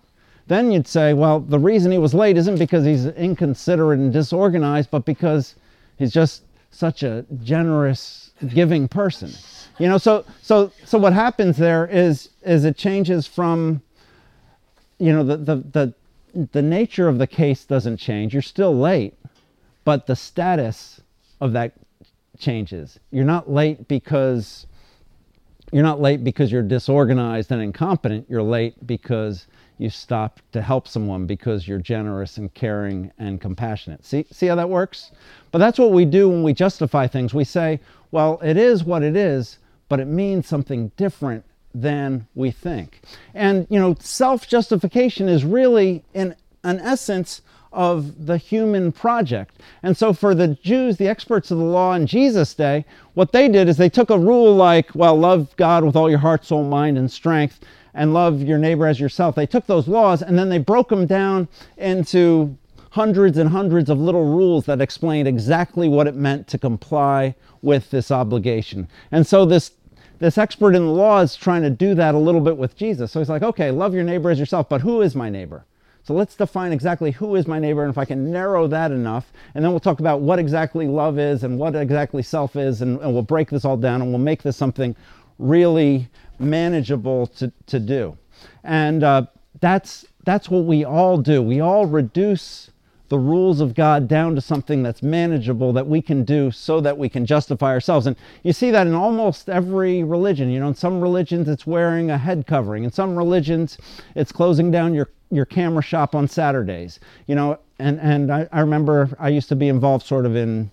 Then 0.49 0.73
you'd 0.73 0.89
say, 0.89 1.15
well, 1.15 1.41
the 1.41 1.59
reason 1.59 1.93
he 1.93 1.99
was 1.99 2.15
late 2.15 2.37
isn't 2.37 2.59
because 2.59 2.85
he's 2.85 3.07
inconsiderate 3.07 4.01
and 4.01 4.13
disorganized, 4.13 4.91
but 4.91 5.05
because 5.05 5.55
he's 5.97 6.13
just 6.13 6.43
such 6.73 7.03
a 7.03 7.25
generous, 7.45 8.33
giving 8.49 8.89
person. 8.89 9.31
You 9.79 9.89
know, 9.89 9.99
so 9.99 10.25
so 10.43 10.73
so 10.85 10.99
what 10.99 11.13
happens 11.13 11.57
there 11.57 11.87
is 11.87 12.31
is 12.43 12.65
it 12.65 12.77
changes 12.77 13.27
from 13.27 13.81
you 14.99 15.13
know 15.13 15.23
the 15.23 15.37
the 15.37 15.57
the 15.57 15.95
the 16.35 16.63
nature 16.63 17.09
of 17.09 17.19
the 17.19 17.27
case 17.27 17.65
doesn't 17.65 17.99
change. 17.99 18.33
You're 18.33 18.43
still 18.43 18.77
late, 18.77 19.15
but 19.85 20.07
the 20.07 20.17
status 20.17 21.01
of 21.41 21.53
that 21.53 21.73
changes. 22.39 22.99
You're 23.11 23.25
not 23.25 23.51
late 23.51 23.89
because 23.89 24.67
you're 25.73 25.83
not 25.83 26.01
late 26.01 26.23
because 26.23 26.53
you're 26.53 26.63
disorganized 26.63 27.51
and 27.51 27.63
incompetent. 27.63 28.27
You're 28.29 28.43
late 28.43 28.87
because 28.87 29.47
you 29.79 29.89
stopped 29.89 30.43
to 30.53 30.61
help 30.61 30.87
someone 30.87 31.27
because 31.27 31.67
you're 31.67 31.79
generous 31.79 32.37
and 32.37 32.53
caring 32.53 33.11
and 33.19 33.41
compassionate. 33.41 34.05
See, 34.05 34.27
see 34.31 34.47
how 34.47 34.55
that 34.57 34.69
works? 34.69 35.13
But 35.51 35.59
that's 35.59 35.79
what 35.79 35.93
we 35.93 36.05
do 36.05 36.29
when 36.29 36.43
we 36.43 36.53
justify 36.53 37.07
things. 37.07 37.33
We 37.33 37.45
say, 37.45 37.81
well, 38.11 38.39
it 38.43 38.59
is 38.59 38.85
what 38.85 39.03
it 39.03 39.17
is, 39.17 39.59
but 39.89 39.99
it 39.99 40.07
means 40.07 40.47
something 40.47 40.93
different 40.97 41.45
than 41.75 42.27
we 42.35 42.51
think. 42.51 43.01
And, 43.35 43.67
you 43.71 43.79
know, 43.79 43.97
self 44.01 44.49
justification 44.49 45.29
is 45.29 45.45
really, 45.45 46.05
in 46.15 46.35
an 46.65 46.81
essence, 46.81 47.43
of 47.73 48.27
the 48.27 48.37
human 48.37 48.93
project. 48.93 49.61
And 49.83 49.97
so 49.97 50.13
for 50.13 50.35
the 50.35 50.49
Jews, 50.49 50.99
the 50.99 51.09
experts 51.09 51.51
of 51.51 51.59
the 51.59 51.65
law 51.65 51.95
in 51.95 52.07
Jesus' 52.07 52.55
day, 52.55 52.85
what 53.15 53.33
they 53.33 53.49
did 53.49 53.69
is 53.69 53.77
they 53.77 53.89
took 53.89 54.11
a 54.11 54.19
rule 54.19 54.55
like, 54.55 54.95
well, 54.95 55.17
love 55.17 55.55
God 55.57 55.85
with 55.85 55.97
all 55.97 56.11
your 56.11 56.19
heart, 56.19 56.45
soul, 56.45 56.65
mind, 56.65 56.99
and 56.99 57.11
strength, 57.11 57.61
and 57.95 58.15
love 58.15 58.43
your 58.43 58.59
neighbor 58.59 58.87
as 58.87 59.01
yourself. 59.01 59.35
They 59.35 59.47
took 59.47 59.67
those 59.67 59.89
laws 59.89 60.23
and 60.23 60.39
then 60.39 60.49
they 60.49 60.59
broke 60.59 60.89
them 60.89 61.07
down 61.07 61.49
into 61.77 62.57
hundreds 62.91 63.39
and 63.39 63.49
hundreds 63.49 63.89
of 63.89 63.99
little 63.99 64.25
rules 64.25 64.67
that 64.67 64.81
explained 64.81 65.27
exactly 65.27 65.89
what 65.89 66.07
it 66.07 66.15
meant 66.15 66.47
to 66.49 66.59
comply 66.59 67.35
with 67.63 67.91
this 67.91 68.11
obligation. 68.11 68.87
And 69.11 69.27
so 69.27 69.47
this 69.47 69.71
this 70.23 70.39
expert 70.39 70.77
in 70.77 70.87
the 70.87 70.93
law 70.93 71.21
is 71.21 71.35
trying 71.35 71.63
to 71.63 71.71
do 71.71 71.97
that 71.97 72.15
a 72.15 72.19
little 72.19 72.41
bit 72.41 72.57
with 72.57 72.77
Jesus. 72.77 73.11
So 73.11 73.19
he's 73.19 73.29
like, 73.29 73.43
okay, 73.43 73.73
love 73.73 73.93
your 73.93 74.05
neighbor 74.05 74.31
as 74.31 74.39
yourself, 74.39 74.69
but 74.69 74.81
who 74.81 75.01
is 75.01 75.17
my 75.17 75.29
neighbor? 75.29 75.65
So 76.05 76.15
let's 76.15 76.37
define 76.37 76.73
exactly 76.73 77.11
who 77.11 77.35
is 77.35 77.49
my 77.49 77.59
neighbor, 77.59 77.83
and 77.83 77.91
if 77.91 77.99
I 77.99 78.05
can 78.05 78.31
narrow 78.31 78.69
that 78.69 78.93
enough, 78.93 79.33
and 79.53 79.65
then 79.65 79.73
we'll 79.73 79.81
talk 79.81 79.99
about 79.99 80.21
what 80.21 80.39
exactly 80.39 80.87
love 80.87 81.19
is 81.19 81.43
and 81.43 81.59
what 81.59 81.75
exactly 81.75 82.23
self 82.23 82.55
is, 82.55 82.83
and, 82.83 83.01
and 83.01 83.13
we'll 83.13 83.23
break 83.23 83.51
this 83.51 83.65
all 83.65 83.77
down 83.77 84.01
and 84.01 84.11
we'll 84.11 84.21
make 84.21 84.45
this 84.45 84.57
something 84.57 84.95
really 85.41 86.09
manageable 86.39 87.27
to, 87.27 87.53
to 87.67 87.81
do. 87.81 88.17
And 88.63 89.03
uh, 89.03 89.27
that's, 89.61 90.07
that's 90.25 90.49
what 90.49 90.67
we 90.67 90.85
all 90.85 91.19
do. 91.19 91.43
We 91.43 91.59
all 91.59 91.87
reduce 91.87 92.71
the 93.13 93.19
rules 93.19 93.61
of 93.61 93.75
God 93.75 94.09
down 94.09 94.35
to 94.37 94.41
something 94.41 94.83
that's 94.83 95.03
manageable 95.03 95.75
that 95.75 95.87
we 95.87 96.01
can 96.01 96.25
do 96.25 96.51
so 96.51 96.81
that 96.81 96.97
we 96.97 97.11
can 97.11 97.27
justify 97.27 97.67
ourselves. 97.67 98.07
And 98.07 98.17
you 98.43 98.55
see 98.55 98.71
that 98.71 98.87
in 98.87 98.95
almost 98.95 99.51
every 99.51 100.03
religion. 100.03 100.49
You 100.49 100.61
know, 100.61 100.69
in 100.69 100.75
some 100.75 100.99
religions 100.99 101.47
it's 101.47 101.67
wearing 101.67 102.11
a 102.11 102.17
head 102.17 102.47
covering. 102.47 102.85
In 102.85 102.91
some 102.91 103.15
religions 103.15 103.77
it's 104.15 104.33
closing 104.33 104.71
down 104.71 104.95
your, 104.95 105.11
your 105.31 105.45
camera 105.45 105.83
shop 105.83 106.15
on 106.15 106.27
Saturdays. 106.27 107.01
You 107.27 107.35
know, 107.35 107.59
and, 107.79 108.01
and 108.01 108.33
I, 108.33 108.49
I 108.51 108.61
remember 108.61 109.11
I 109.19 109.29
used 109.29 109.51
to 109.51 109.57
be 109.57 109.69
involved 109.69 110.07
sort 110.07 110.25
of 110.25 110.35
in 110.35 110.71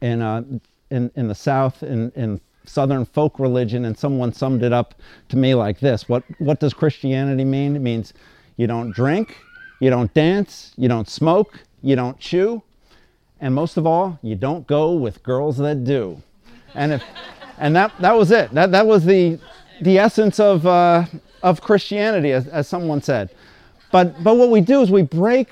in 0.00 0.22
uh, 0.22 0.44
in, 0.90 1.10
in 1.16 1.26
the 1.26 1.34
South 1.34 1.82
in, 1.82 2.12
in 2.14 2.40
Southern 2.66 3.04
folk 3.04 3.40
religion, 3.40 3.84
and 3.84 3.98
someone 3.98 4.32
summed 4.32 4.62
it 4.62 4.72
up 4.72 4.94
to 5.30 5.36
me 5.36 5.56
like 5.56 5.80
this. 5.80 6.08
What 6.08 6.22
what 6.38 6.60
does 6.60 6.72
Christianity 6.72 7.44
mean? 7.44 7.74
It 7.74 7.80
means 7.80 8.14
you 8.56 8.68
don't 8.68 8.92
drink, 8.94 9.36
you 9.80 9.90
don't 9.90 10.12
dance, 10.14 10.72
you 10.76 10.88
don't 10.88 11.08
smoke, 11.08 11.60
you 11.82 11.96
don't 11.96 12.18
chew, 12.18 12.62
and 13.40 13.54
most 13.54 13.76
of 13.76 13.86
all, 13.86 14.18
you 14.22 14.34
don't 14.34 14.66
go 14.66 14.94
with 14.94 15.22
girls 15.22 15.58
that 15.58 15.84
do. 15.84 16.22
And 16.74 16.92
if, 16.94 17.02
and 17.58 17.74
that 17.76 17.92
that 18.00 18.12
was 18.12 18.30
it. 18.30 18.50
That 18.52 18.72
that 18.72 18.86
was 18.86 19.04
the 19.04 19.38
the 19.80 19.98
essence 19.98 20.40
of 20.40 20.66
uh, 20.66 21.04
of 21.42 21.60
Christianity, 21.60 22.32
as, 22.32 22.46
as 22.48 22.68
someone 22.68 23.02
said. 23.02 23.30
But 23.92 24.22
but 24.22 24.36
what 24.36 24.50
we 24.50 24.60
do 24.60 24.80
is 24.80 24.90
we 24.90 25.02
break 25.02 25.48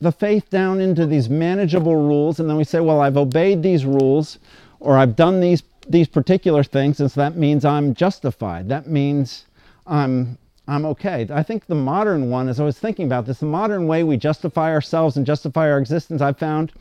the 0.00 0.12
faith 0.12 0.50
down 0.50 0.80
into 0.80 1.06
these 1.06 1.28
manageable 1.28 1.96
rules, 1.96 2.38
and 2.38 2.48
then 2.48 2.56
we 2.56 2.64
say, 2.64 2.80
well, 2.80 3.00
I've 3.00 3.16
obeyed 3.16 3.62
these 3.62 3.84
rules, 3.84 4.38
or 4.80 4.96
I've 4.96 5.16
done 5.16 5.40
these 5.40 5.62
these 5.88 6.08
particular 6.08 6.64
things, 6.64 7.00
and 7.00 7.10
so 7.10 7.20
that 7.20 7.36
means 7.36 7.64
I'm 7.64 7.94
justified. 7.94 8.68
That 8.68 8.88
means 8.88 9.46
I'm 9.86 10.38
I'm 10.68 10.84
okay. 10.86 11.26
I 11.30 11.42
think 11.42 11.66
the 11.66 11.74
modern 11.74 12.30
one, 12.30 12.48
as 12.48 12.58
I 12.58 12.64
was 12.64 12.78
thinking 12.78 13.06
about 13.06 13.26
this, 13.26 13.38
the 13.38 13.46
modern 13.46 13.86
way 13.86 14.02
we 14.02 14.16
justify 14.16 14.72
ourselves 14.72 15.16
and 15.16 15.24
justify 15.24 15.70
our 15.70 15.78
existence, 15.78 16.20
I've 16.20 16.38
found, 16.38 16.72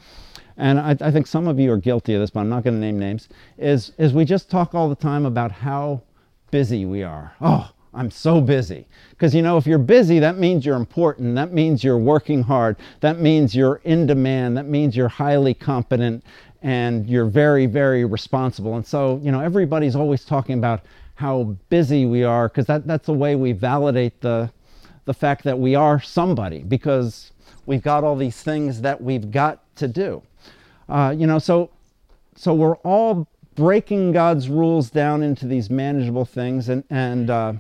and 0.57 0.79
I, 0.79 0.97
I 1.01 1.11
think 1.11 1.27
some 1.27 1.47
of 1.47 1.59
you 1.59 1.71
are 1.71 1.77
guilty 1.77 2.15
of 2.15 2.21
this, 2.21 2.31
but 2.31 2.39
I'm 2.39 2.49
not 2.49 2.63
going 2.63 2.73
to 2.75 2.79
name 2.79 2.97
names, 2.97 3.29
is, 3.57 3.91
is 3.97 4.13
we 4.13 4.25
just 4.25 4.49
talk 4.49 4.73
all 4.73 4.89
the 4.89 4.95
time 4.95 5.25
about 5.25 5.51
how 5.51 6.01
busy 6.49 6.85
we 6.85 7.03
are. 7.03 7.35
Oh, 7.41 7.69
I'm 7.93 8.11
so 8.11 8.41
busy. 8.41 8.87
Because, 9.11 9.33
you 9.35 9.41
know, 9.41 9.57
if 9.57 9.67
you're 9.67 9.77
busy, 9.77 10.19
that 10.19 10.37
means 10.37 10.65
you're 10.65 10.75
important. 10.75 11.35
That 11.35 11.53
means 11.53 11.83
you're 11.83 11.97
working 11.97 12.41
hard. 12.41 12.77
That 13.01 13.19
means 13.19 13.55
you're 13.55 13.81
in 13.83 14.05
demand. 14.07 14.57
That 14.57 14.65
means 14.65 14.97
you're 14.97 15.07
highly 15.07 15.53
competent 15.53 16.23
and 16.61 17.07
you're 17.07 17.25
very, 17.25 17.67
very 17.67 18.03
responsible. 18.03 18.75
And 18.75 18.85
so, 18.85 19.19
you 19.23 19.31
know, 19.31 19.39
everybody's 19.39 19.95
always 19.95 20.25
talking 20.25 20.57
about 20.57 20.81
how 21.15 21.55
busy 21.69 22.05
we 22.05 22.23
are 22.23 22.47
because 22.47 22.65
that, 22.65 22.85
that's 22.85 23.05
the 23.05 23.13
way 23.13 23.35
we 23.35 23.53
validate 23.53 24.21
the, 24.21 24.51
the 25.05 25.13
fact 25.13 25.43
that 25.43 25.57
we 25.57 25.75
are 25.75 25.99
somebody 25.99 26.59
because 26.59 27.31
we've 27.65 27.81
got 27.81 28.03
all 28.03 28.15
these 28.15 28.41
things 28.43 28.81
that 28.81 29.01
we've 29.01 29.31
got 29.31 29.63
to 29.77 29.87
do. 29.87 30.21
Uh, 30.87 31.13
you 31.17 31.25
know, 31.25 31.39
so, 31.39 31.69
so 32.35 32.53
we're 32.53 32.75
all 32.77 33.27
breaking 33.55 34.11
God's 34.11 34.49
rules 34.49 34.89
down 34.89 35.23
into 35.23 35.47
these 35.47 35.69
manageable 35.69 36.25
things 36.25 36.67
and, 36.67 36.83
and 36.89 37.29
uh, 37.29 37.53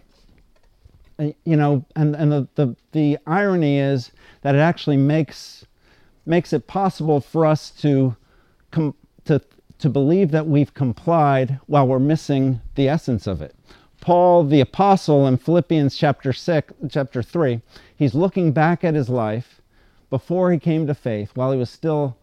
you 1.17 1.55
know, 1.55 1.85
and, 1.95 2.15
and 2.15 2.31
the, 2.31 2.47
the, 2.55 2.75
the 2.91 3.17
irony 3.25 3.79
is 3.79 4.11
that 4.41 4.53
it 4.53 4.59
actually 4.59 4.97
makes, 4.97 5.65
makes 6.25 6.51
it 6.51 6.67
possible 6.67 7.21
for 7.21 7.45
us 7.45 7.71
to, 7.71 8.15
com- 8.71 8.95
to 9.23 9.41
to 9.79 9.89
believe 9.89 10.31
that 10.31 10.47
we've 10.47 10.73
complied 10.73 11.59
while 11.67 11.87
we're 11.87 11.99
missing 11.99 12.61
the 12.75 12.87
essence 12.87 13.27
of 13.27 13.41
it. 13.41 13.55
Paul 14.01 14.43
the 14.43 14.61
apostle 14.61 15.25
in 15.25 15.37
Philippians 15.37 15.95
chapter 15.95 16.31
6 16.31 16.73
chapter 16.89 17.23
3, 17.23 17.61
he's 17.95 18.13
looking 18.13 18.51
back 18.51 18.83
at 18.83 18.93
his 18.93 19.09
life 19.09 19.61
before 20.09 20.51
he 20.51 20.59
came 20.59 20.85
to 20.87 20.93
faith 20.93 21.31
while 21.35 21.51
he 21.51 21.57
was 21.57 21.69
still 21.69 22.17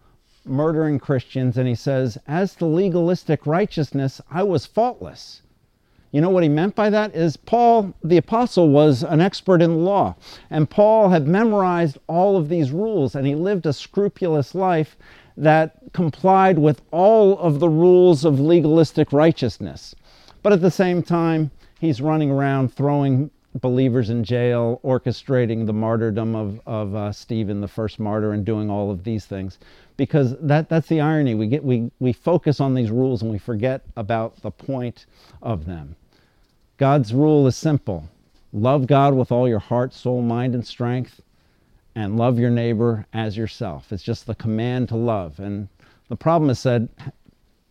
murdering 0.45 0.99
Christians 0.99 1.59
and 1.59 1.69
he 1.69 1.75
says, 1.75 2.19
"As 2.27 2.55
to 2.57 2.67
legalistic 2.67 3.47
righteousness, 3.47 4.21
I 4.31 4.43
was 4.43 4.67
faultless." 4.67 5.43
You 6.13 6.21
know 6.21 6.31
what 6.31 6.43
he 6.43 6.49
meant 6.49 6.75
by 6.75 6.91
that 6.91 7.15
is 7.15 7.37
Paul 7.37 7.95
the 8.05 8.19
apostle 8.19 8.69
was 8.69 9.03
an 9.03 9.21
expert 9.21 9.63
in 9.63 9.85
law 9.85 10.15
and 10.51 10.69
Paul 10.69 11.09
had 11.09 11.27
memorized 11.27 11.97
all 12.07 12.37
of 12.37 12.49
these 12.49 12.71
rules 12.71 13.15
and 13.15 13.27
he 13.27 13.35
lived 13.35 13.67
a 13.67 13.73
scrupulous 13.73 14.55
life 14.55 14.97
that 15.37 15.77
complied 15.93 16.59
with 16.59 16.83
all 16.91 17.39
of 17.39 17.61
the 17.61 17.69
rules 17.69 18.25
of 18.25 18.41
legalistic 18.41 19.13
righteousness. 19.13 19.95
But 20.43 20.53
at 20.53 20.61
the 20.61 20.71
same 20.71 21.03
time, 21.03 21.51
he's 21.81 22.01
running 22.01 22.31
around 22.31 22.75
throwing 22.75 23.31
believers 23.61 24.09
in 24.11 24.25
jail, 24.25 24.81
orchestrating 24.83 25.67
the 25.67 25.73
martyrdom 25.73 26.35
of, 26.35 26.61
of 26.67 26.95
uh, 26.95 27.13
Stephen, 27.13 27.61
the 27.61 27.69
first 27.69 27.99
martyr, 27.99 28.33
and 28.33 28.45
doing 28.45 28.71
all 28.71 28.91
of 28.91 29.05
these 29.05 29.27
things. 29.27 29.59
Because 29.97 30.37
that, 30.41 30.69
that's 30.69 30.89
the 30.89 31.01
irony. 31.01 31.35
We, 31.35 31.47
get, 31.47 31.63
we, 31.63 31.91
we 32.01 32.13
focus 32.13 32.61
on 32.61 32.75
these 32.75 32.91
rules 32.91 33.23
and 33.23 33.31
we 33.31 33.39
forget 33.39 33.83
about 33.97 34.41
the 34.43 34.51
point 34.51 35.07
of 35.43 35.67
them. 35.67 35.97
God's 36.79 37.13
rule 37.13 37.47
is 37.47 37.57
simple 37.57 38.09
love 38.55 38.87
God 38.87 39.15
with 39.15 39.33
all 39.33 39.49
your 39.49 39.59
heart, 39.59 39.95
soul, 39.95 40.21
mind, 40.21 40.55
and 40.55 40.67
strength, 40.67 41.21
and 41.95 42.17
love 42.17 42.39
your 42.39 42.51
neighbor 42.51 43.07
as 43.13 43.37
yourself. 43.37 43.93
It's 43.93 44.03
just 44.03 44.27
the 44.27 44.35
command 44.35 44.89
to 44.89 44.97
love. 44.97 45.39
And 45.39 45.69
the 46.09 46.17
problem 46.17 46.51
is 46.51 46.59
said, 46.59 46.89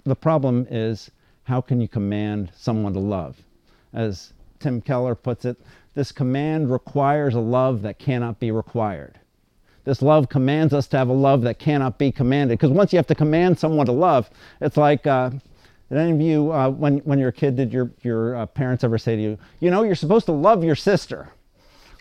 the 0.03 0.15
problem 0.15 0.67
is 0.69 1.11
how 1.43 1.61
can 1.61 1.81
you 1.81 1.87
command 1.87 2.51
someone 2.55 2.93
to 2.93 2.99
love? 2.99 3.37
As 3.93 4.33
Tim 4.59 4.81
Keller 4.81 5.15
puts 5.15 5.45
it, 5.45 5.57
this 5.93 6.11
command 6.11 6.71
requires 6.71 7.35
a 7.35 7.39
love 7.39 7.81
that 7.81 7.99
cannot 7.99 8.39
be 8.39 8.51
required. 8.51 9.19
This 9.83 10.01
love 10.01 10.29
commands 10.29 10.73
us 10.73 10.87
to 10.87 10.97
have 10.97 11.09
a 11.09 11.13
love 11.13 11.41
that 11.41 11.57
cannot 11.57 11.97
be 11.97 12.11
commanded. 12.11 12.59
Because 12.59 12.71
once 12.71 12.93
you 12.93 12.97
have 12.97 13.07
to 13.07 13.15
command 13.15 13.57
someone 13.57 13.87
to 13.87 13.91
love, 13.91 14.29
it's 14.61 14.77
like, 14.77 15.07
uh, 15.07 15.31
did 15.89 15.97
any 15.97 16.11
of 16.11 16.21
you, 16.21 16.53
uh, 16.53 16.69
when, 16.69 16.99
when 16.99 17.19
you're 17.19 17.29
a 17.29 17.33
kid, 17.33 17.57
did 17.57 17.73
your, 17.73 17.91
your 18.03 18.35
uh, 18.35 18.45
parents 18.45 18.83
ever 18.83 18.97
say 18.97 19.15
to 19.15 19.21
you, 19.21 19.37
you 19.59 19.71
know, 19.71 19.83
you're 19.83 19.95
supposed 19.95 20.27
to 20.27 20.31
love 20.31 20.63
your 20.63 20.75
sister? 20.75 21.29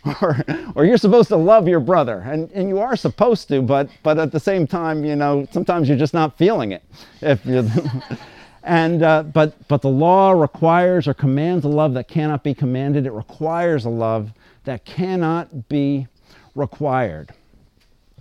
or, 0.23 0.45
or 0.75 0.85
you're 0.85 0.97
supposed 0.97 1.29
to 1.29 1.37
love 1.37 1.69
your 1.69 1.81
brother 1.81 2.21
and, 2.21 2.51
and 2.53 2.69
you 2.69 2.79
are 2.79 2.97
supposed 2.97 3.49
to 3.49 3.61
but 3.61 3.89
but 4.03 4.19
at 4.19 4.33
the 4.33 4.41
same 4.41 4.67
time 4.67 5.05
you 5.05 5.17
know 5.17 5.47
sometimes 5.51 5.89
you're 5.89 5.99
just 5.99 6.15
not 6.15 6.39
feeling 6.39 6.73
it. 6.73 6.83
If 7.21 7.45
you 7.45 7.69
and 8.63 9.03
uh, 9.03 9.25
but 9.25 9.69
but 9.69 9.83
the 9.83 9.89
law 9.89 10.33
requires 10.33 11.07
or 11.07 11.15
commands 11.15 11.65
a 11.65 11.69
love 11.69 11.95
that 11.95 12.09
cannot 12.09 12.43
be 12.43 12.55
commanded. 12.55 13.07
It 13.07 13.13
requires 13.13 13.85
a 13.85 13.91
love 13.91 14.33
that 14.65 14.85
cannot 14.85 15.69
be 15.69 16.07
required. 16.55 17.33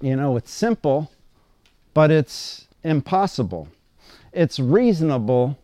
You 0.01 0.15
know 0.15 0.35
it's 0.37 0.51
simple 0.51 1.11
but 1.93 2.11
it's 2.11 2.67
impossible. 2.83 3.69
It's 4.33 4.59
reasonable 4.59 5.57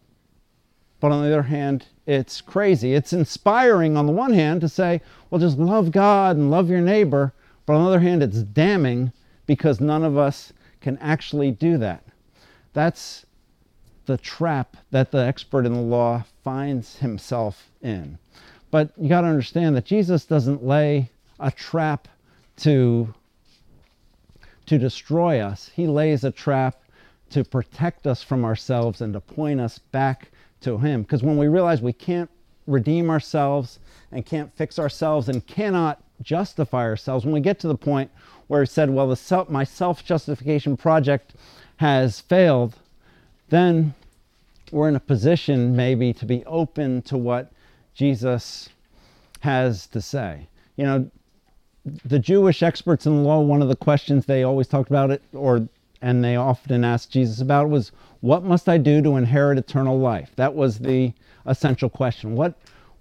but 1.00 1.12
on 1.12 1.22
the 1.22 1.28
other 1.28 1.44
hand 1.44 1.88
it's 2.06 2.42
crazy. 2.42 2.94
It's 2.94 3.14
inspiring 3.14 3.98
on 3.98 4.06
the 4.06 4.12
one 4.12 4.34
hand 4.34 4.62
to 4.62 4.70
say, 4.70 5.02
well, 5.30 5.42
just 5.42 5.58
love 5.58 5.92
God 5.92 6.36
and 6.36 6.52
love 6.52 6.70
your 6.70 6.82
neighbor. 6.82 7.34
But 7.66 7.74
on 7.74 7.84
the 7.84 7.90
other 7.90 8.00
hand, 8.00 8.22
it's 8.22 8.44
damning 8.44 9.12
because 9.48 9.80
none 9.80 10.04
of 10.04 10.18
us 10.18 10.54
can 10.82 10.98
actually 11.00 11.52
do 11.52 11.78
that. 11.80 12.04
That's 12.74 13.26
the 14.06 14.18
trap 14.18 14.78
that 14.92 15.12
the 15.12 15.26
expert 15.26 15.66
in 15.66 15.74
the 15.74 15.80
law 15.80 16.26
finds 16.44 16.98
himself 16.98 17.70
in. 17.82 18.20
But 18.70 18.92
you 18.98 19.10
got 19.10 19.22
to 19.22 19.28
understand 19.28 19.76
that 19.76 19.86
Jesus 19.86 20.26
doesn't 20.26 20.64
lay 20.64 21.10
a 21.40 21.52
trap 21.52 22.08
to, 22.58 23.14
to 24.68 24.78
destroy 24.78 25.40
us, 25.40 25.72
He 25.76 25.88
lays 25.88 26.24
a 26.24 26.32
trap 26.32 26.82
to 27.32 27.44
protect 27.44 28.06
us 28.06 28.22
from 28.22 28.46
ourselves 28.46 29.02
and 29.02 29.14
to 29.14 29.20
point 29.20 29.60
us 29.60 29.80
back 29.80 30.30
to 30.62 30.78
Him. 30.78 31.04
Because 31.04 31.24
when 31.24 31.38
we 31.38 31.48
realize 31.48 31.82
we 31.82 31.94
can't 31.94 32.30
redeem 32.68 33.10
ourselves 33.10 33.80
and 34.12 34.26
can't 34.26 34.52
fix 34.56 34.80
ourselves 34.80 35.30
and 35.30 35.46
cannot 35.46 36.02
justify 36.22 36.84
ourselves, 36.84 37.26
when 37.26 37.34
we 37.34 37.40
get 37.42 37.60
to 37.60 37.68
the 37.68 37.76
point 37.76 38.10
where 38.48 38.62
He 38.62 38.68
said, 38.68 38.90
Well, 38.90 39.08
the 39.08 39.16
self, 39.16 39.50
my 39.50 39.64
self 39.64 40.04
justification 40.04 40.78
project 40.78 41.34
has 41.78 42.22
failed, 42.22 42.76
then 43.50 43.94
we're 44.72 44.90
in 44.90 44.96
a 44.96 45.00
position 45.00 45.76
maybe 45.76 46.14
to 46.14 46.26
be 46.26 46.44
open 46.46 47.02
to 47.04 47.18
what 47.18 47.52
Jesus 47.94 48.70
has 49.42 49.88
to 49.88 50.02
say. 50.02 50.48
You 50.76 50.86
know, 50.86 51.12
the 52.04 52.20
Jewish 52.20 52.64
experts 52.64 53.06
in 53.06 53.16
the 53.16 53.22
law, 53.22 53.40
one 53.42 53.62
of 53.62 53.70
the 53.70 53.76
questions 53.76 54.26
they 54.26 54.44
always 54.44 54.68
talked 54.68 54.90
about 54.90 55.12
it, 55.12 55.22
or 55.34 55.68
and 56.06 56.24
they 56.24 56.36
often 56.36 56.86
asked 56.86 57.10
Jesus 57.10 57.42
about 57.42 57.68
was, 57.68 57.92
What 58.22 58.44
must 58.44 58.70
I 58.70 58.78
do 58.78 59.02
to 59.02 59.16
inherit 59.16 59.58
eternal 59.58 59.98
life? 59.98 60.30
That 60.36 60.54
was 60.54 60.78
the 60.78 61.14
essential 61.48 61.90
question. 61.90 62.36
What, 62.36 62.54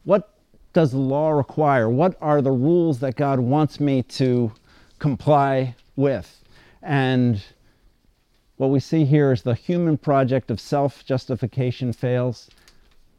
what 0.04 0.30
does 0.72 0.92
the 0.92 0.98
law 0.98 1.30
require? 1.32 1.90
What 1.90 2.16
are 2.22 2.40
the 2.40 2.50
rules 2.50 3.00
that 3.00 3.16
God 3.16 3.40
wants 3.40 3.78
me 3.78 4.02
to 4.04 4.50
comply 4.98 5.76
with? 5.96 6.42
And 6.82 7.44
what 8.56 8.70
we 8.70 8.80
see 8.80 9.04
here 9.04 9.32
is 9.32 9.42
the 9.42 9.54
human 9.54 9.98
project 9.98 10.50
of 10.50 10.58
self 10.58 11.04
justification 11.04 11.92
fails, 11.92 12.48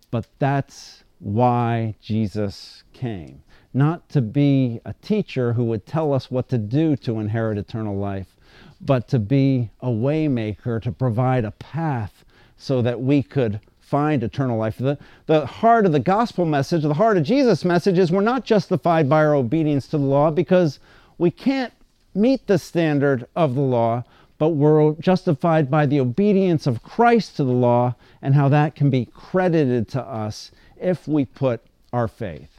but 0.09 0.25
that's 0.39 1.03
why 1.19 1.93
Jesus 2.01 2.83
came. 2.91 3.43
not 3.71 4.09
to 4.09 4.21
be 4.21 4.79
a 4.85 4.93
teacher 4.93 5.53
who 5.53 5.65
would 5.65 5.85
tell 5.85 6.11
us 6.11 6.31
what 6.31 6.49
to 6.49 6.57
do 6.57 6.95
to 6.95 7.19
inherit 7.19 7.57
eternal 7.59 7.95
life, 7.97 8.34
but 8.81 9.07
to 9.09 9.19
be 9.19 9.69
a 9.81 9.87
waymaker, 9.87 10.81
to 10.81 10.91
provide 10.91 11.45
a 11.45 11.51
path 11.51 12.25
so 12.57 12.81
that 12.81 13.01
we 13.01 13.23
could 13.23 13.59
find 13.79 14.23
eternal 14.23 14.57
life. 14.57 14.77
The, 14.77 14.97
the 15.27 15.45
heart 15.45 15.85
of 15.85 15.91
the 15.91 15.99
gospel 15.99 16.45
message, 16.45 16.81
the 16.81 16.93
heart 16.93 17.17
of 17.17 17.23
Jesus' 17.23 17.63
message 17.63 17.99
is 17.99 18.11
we're 18.11 18.21
not 18.21 18.43
justified 18.43 19.07
by 19.07 19.23
our 19.23 19.35
obedience 19.35 19.87
to 19.89 19.97
the 19.97 20.03
law 20.03 20.31
because 20.31 20.79
we 21.17 21.31
can't 21.31 21.73
meet 22.13 22.47
the 22.47 22.57
standard 22.57 23.27
of 23.35 23.53
the 23.53 23.61
law, 23.61 24.03
but 24.37 24.49
we're 24.49 24.93
justified 24.95 25.69
by 25.69 25.85
the 25.85 25.99
obedience 25.99 26.65
of 26.65 26.83
Christ 26.83 27.37
to 27.37 27.43
the 27.43 27.51
law 27.51 27.95
and 28.21 28.33
how 28.33 28.49
that 28.49 28.75
can 28.75 28.89
be 28.89 29.05
credited 29.05 29.87
to 29.89 30.01
us 30.01 30.51
if 30.77 31.07
we 31.07 31.25
put 31.25 31.61
our 31.93 32.07
faith. 32.07 32.54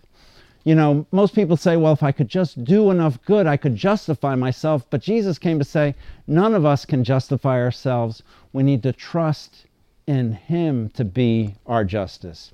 You 0.67 0.75
know, 0.75 1.07
most 1.13 1.33
people 1.33 1.57
say, 1.57 1.77
well, 1.77 1.93
if 1.93 2.03
I 2.03 2.11
could 2.11 2.27
just 2.27 2.65
do 2.65 2.91
enough 2.91 3.25
good, 3.25 3.47
I 3.47 3.57
could 3.57 3.77
justify 3.77 4.35
myself. 4.35 4.85
But 4.91 5.01
Jesus 5.01 5.39
came 5.39 5.61
to 5.61 5.65
say, 5.65 5.95
none 6.27 6.57
of 6.57 6.67
us 6.67 6.85
can 6.85 7.05
justify 7.05 7.61
ourselves. 7.61 8.25
We 8.53 8.65
need 8.65 8.83
to 8.83 8.93
trust 8.93 9.67
in 10.09 10.33
Him 10.33 10.89
to 10.91 11.05
be 11.05 11.55
our 11.67 11.85
justice. 11.85 12.51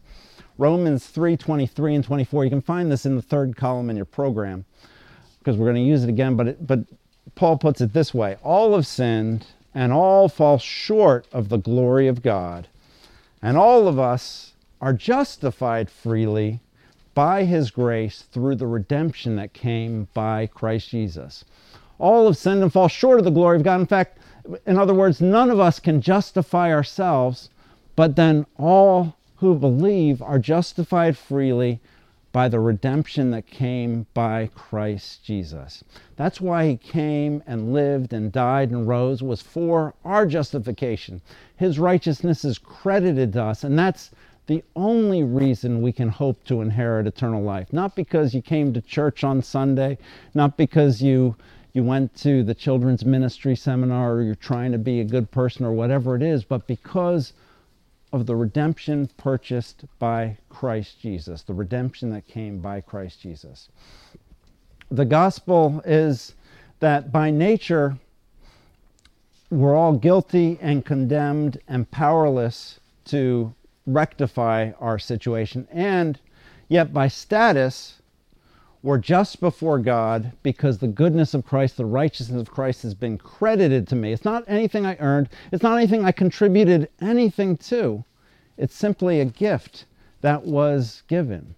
Romans 0.59 1.07
3 1.07 1.39
23 1.39 1.95
and 1.95 2.05
24, 2.05 2.45
you 2.45 2.51
can 2.51 2.61
find 2.61 2.93
this 2.93 3.07
in 3.07 3.17
the 3.17 3.23
third 3.23 3.57
column 3.57 3.89
in 3.89 3.97
your 3.97 4.05
program 4.05 4.67
because 5.39 5.57
we're 5.57 5.73
going 5.73 5.83
to 5.83 5.91
use 5.91 6.05
it 6.05 6.11
again. 6.11 6.37
But, 6.37 6.49
it, 6.49 6.67
but 6.67 6.81
Paul 7.35 7.57
puts 7.57 7.81
it 7.81 7.95
this 7.95 8.13
way 8.13 8.37
All 8.43 8.75
have 8.75 8.87
sinned 8.87 9.47
and 9.73 9.91
all 9.91 10.29
fall 10.29 10.59
short 10.59 11.27
of 11.33 11.49
the 11.49 11.57
glory 11.57 12.09
of 12.09 12.21
God. 12.21 12.69
And 13.41 13.57
all 13.57 13.89
of 13.89 13.99
us 13.99 14.53
are 14.83 14.93
justified 14.93 15.89
freely 15.89 16.61
by 17.15 17.45
his 17.45 17.71
grace 17.71 18.23
through 18.23 18.57
the 18.57 18.67
redemption 18.67 19.37
that 19.37 19.53
came 19.53 20.09
by 20.15 20.47
Christ 20.47 20.91
Jesus. 20.91 21.45
All 21.99 22.27
have 22.27 22.37
sinned 22.37 22.63
and 22.63 22.73
fall 22.73 22.89
short 22.89 23.19
of 23.19 23.25
the 23.25 23.31
glory 23.31 23.57
of 23.57 23.63
God. 23.63 23.81
In 23.81 23.87
fact, 23.87 24.19
in 24.67 24.79
other 24.79 24.95
words, 24.95 25.21
none 25.21 25.51
of 25.51 25.61
us 25.61 25.79
can 25.79 26.01
justify 26.01 26.73
ourselves, 26.73 27.51
but 27.95 28.17
then 28.17 28.47
all 28.59 29.17
who 29.37 29.55
believe 29.55 30.23
are 30.23 30.39
justified 30.39 31.17
freely 31.17 31.81
by 32.33 32.49
the 32.49 32.61
redemption 32.61 33.31
that 33.31 33.47
came 33.47 34.07
by 34.15 34.49
Christ 34.55 35.23
Jesus. 35.23 35.85
That's 36.17 36.41
why 36.41 36.67
he 36.67 36.77
came 36.77 37.43
and 37.47 37.75
lived 37.75 38.13
and 38.13 38.33
died 38.33 38.71
and 38.71 38.89
rose 38.89 39.23
was 39.23 39.43
for 39.43 39.95
our 40.05 40.27
justification. 40.27 41.21
His 41.57 41.79
righteousness 41.79 42.45
is 42.45 42.57
credited 42.57 43.35
to 43.35 43.43
us, 43.43 43.65
and 43.65 43.79
that's 43.79 44.11
the 44.47 44.63
only 44.75 45.23
reason 45.23 45.83
we 45.83 45.93
can 45.93 46.09
hope 46.09 46.43
to 46.45 46.61
inherit 46.61 47.07
eternal 47.07 47.43
life. 47.43 47.73
Not 47.73 47.95
because 47.95 48.35
you 48.35 48.43
came 48.43 48.73
to 48.75 48.81
church 48.81 49.23
on 49.25 49.43
Sunday, 49.43 49.99
not 50.35 50.57
because 50.57 51.03
you 51.03 51.37
you 51.73 51.83
went 51.83 52.15
to 52.17 52.43
the 52.43 52.55
children's 52.55 53.05
ministry 53.05 53.57
seminar 53.57 54.13
or 54.15 54.23
you're 54.23 54.35
trying 54.35 54.73
to 54.73 54.79
be 54.79 55.01
a 55.01 55.05
good 55.05 55.31
person 55.31 55.65
or 55.65 55.73
whatever 55.73 56.15
it 56.15 56.23
is, 56.23 56.45
but 56.45 56.67
because 56.67 57.33
of 58.13 58.27
the 58.27 58.37
redemption 58.37 59.09
purchased 59.17 59.85
by 59.99 60.37
Christ 60.51 61.01
Jesus, 61.01 61.43
the 61.43 61.55
redemption 61.55 62.11
that 62.11 62.27
came 62.27 62.59
by 62.59 62.83
Christ 62.83 63.23
Jesus. 63.23 63.71
The 64.91 65.07
gospel 65.07 65.81
is 65.87 66.35
that 66.81 67.11
by 67.11 67.31
nature 67.31 67.97
we're 69.51 69.75
all 69.75 69.95
guilty 69.95 70.59
and 70.61 70.85
condemned 70.85 71.59
and 71.67 71.91
powerless 71.91 72.81
to 73.07 73.55
rectify 73.87 74.73
our 74.81 74.99
situation. 74.99 75.67
And 75.71 76.19
yet, 76.69 76.93
by 76.93 77.09
status, 77.09 78.01
we're 78.83 78.99
just 78.99 79.41
before 79.41 79.79
God 79.79 80.33
because 80.43 80.79
the 80.79 80.89
goodness 80.89 81.35
of 81.35 81.47
Christ, 81.47 81.77
the 81.77 81.85
righteousness 81.85 82.41
of 82.41 82.51
Christ 82.51 82.83
has 82.83 82.95
been 82.95 83.17
credited 83.17 83.87
to 83.89 83.97
me. 83.97 84.13
It's 84.13 84.25
not 84.25 84.45
anything 84.49 84.85
I 84.85 84.97
earned, 84.99 85.29
it's 85.53 85.63
not 85.63 85.77
anything 85.77 86.05
I 86.05 86.13
contributed 86.13 86.89
anything 87.01 87.57
to. 87.59 88.05
It's 88.57 88.75
simply 88.75 89.21
a 89.21 89.25
gift 89.25 89.87
that 90.21 90.45
was 90.45 91.03
given. 91.09 91.55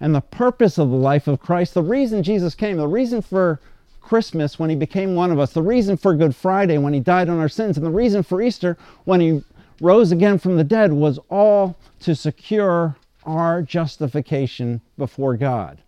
And 0.00 0.14
the 0.14 0.20
purpose 0.20 0.78
of 0.78 0.90
the 0.90 0.96
life 0.96 1.26
of 1.26 1.40
Christ, 1.40 1.74
the 1.74 1.82
reason 1.82 2.22
Jesus 2.22 2.54
came, 2.54 2.76
the 2.76 2.86
reason 2.86 3.22
for 3.22 3.60
Christmas 4.00 4.58
when 4.58 4.70
he 4.70 4.76
became 4.76 5.14
one 5.14 5.30
of 5.32 5.38
us, 5.38 5.52
the 5.52 5.62
reason 5.62 5.96
for 5.96 6.14
Good 6.14 6.34
Friday 6.34 6.78
when 6.78 6.94
he 6.94 7.00
died 7.00 7.28
on 7.28 7.38
our 7.38 7.48
sins, 7.48 7.76
and 7.76 7.84
the 7.84 7.90
reason 7.90 8.22
for 8.22 8.40
Easter 8.40 8.78
when 9.04 9.20
he 9.20 9.42
rose 9.80 10.12
again 10.12 10.38
from 10.38 10.56
the 10.56 10.64
dead 10.64 10.92
was 10.92 11.18
all 11.28 11.76
to 12.00 12.14
secure 12.14 12.96
our 13.24 13.62
justification 13.62 14.80
before 14.96 15.36
God. 15.36 15.78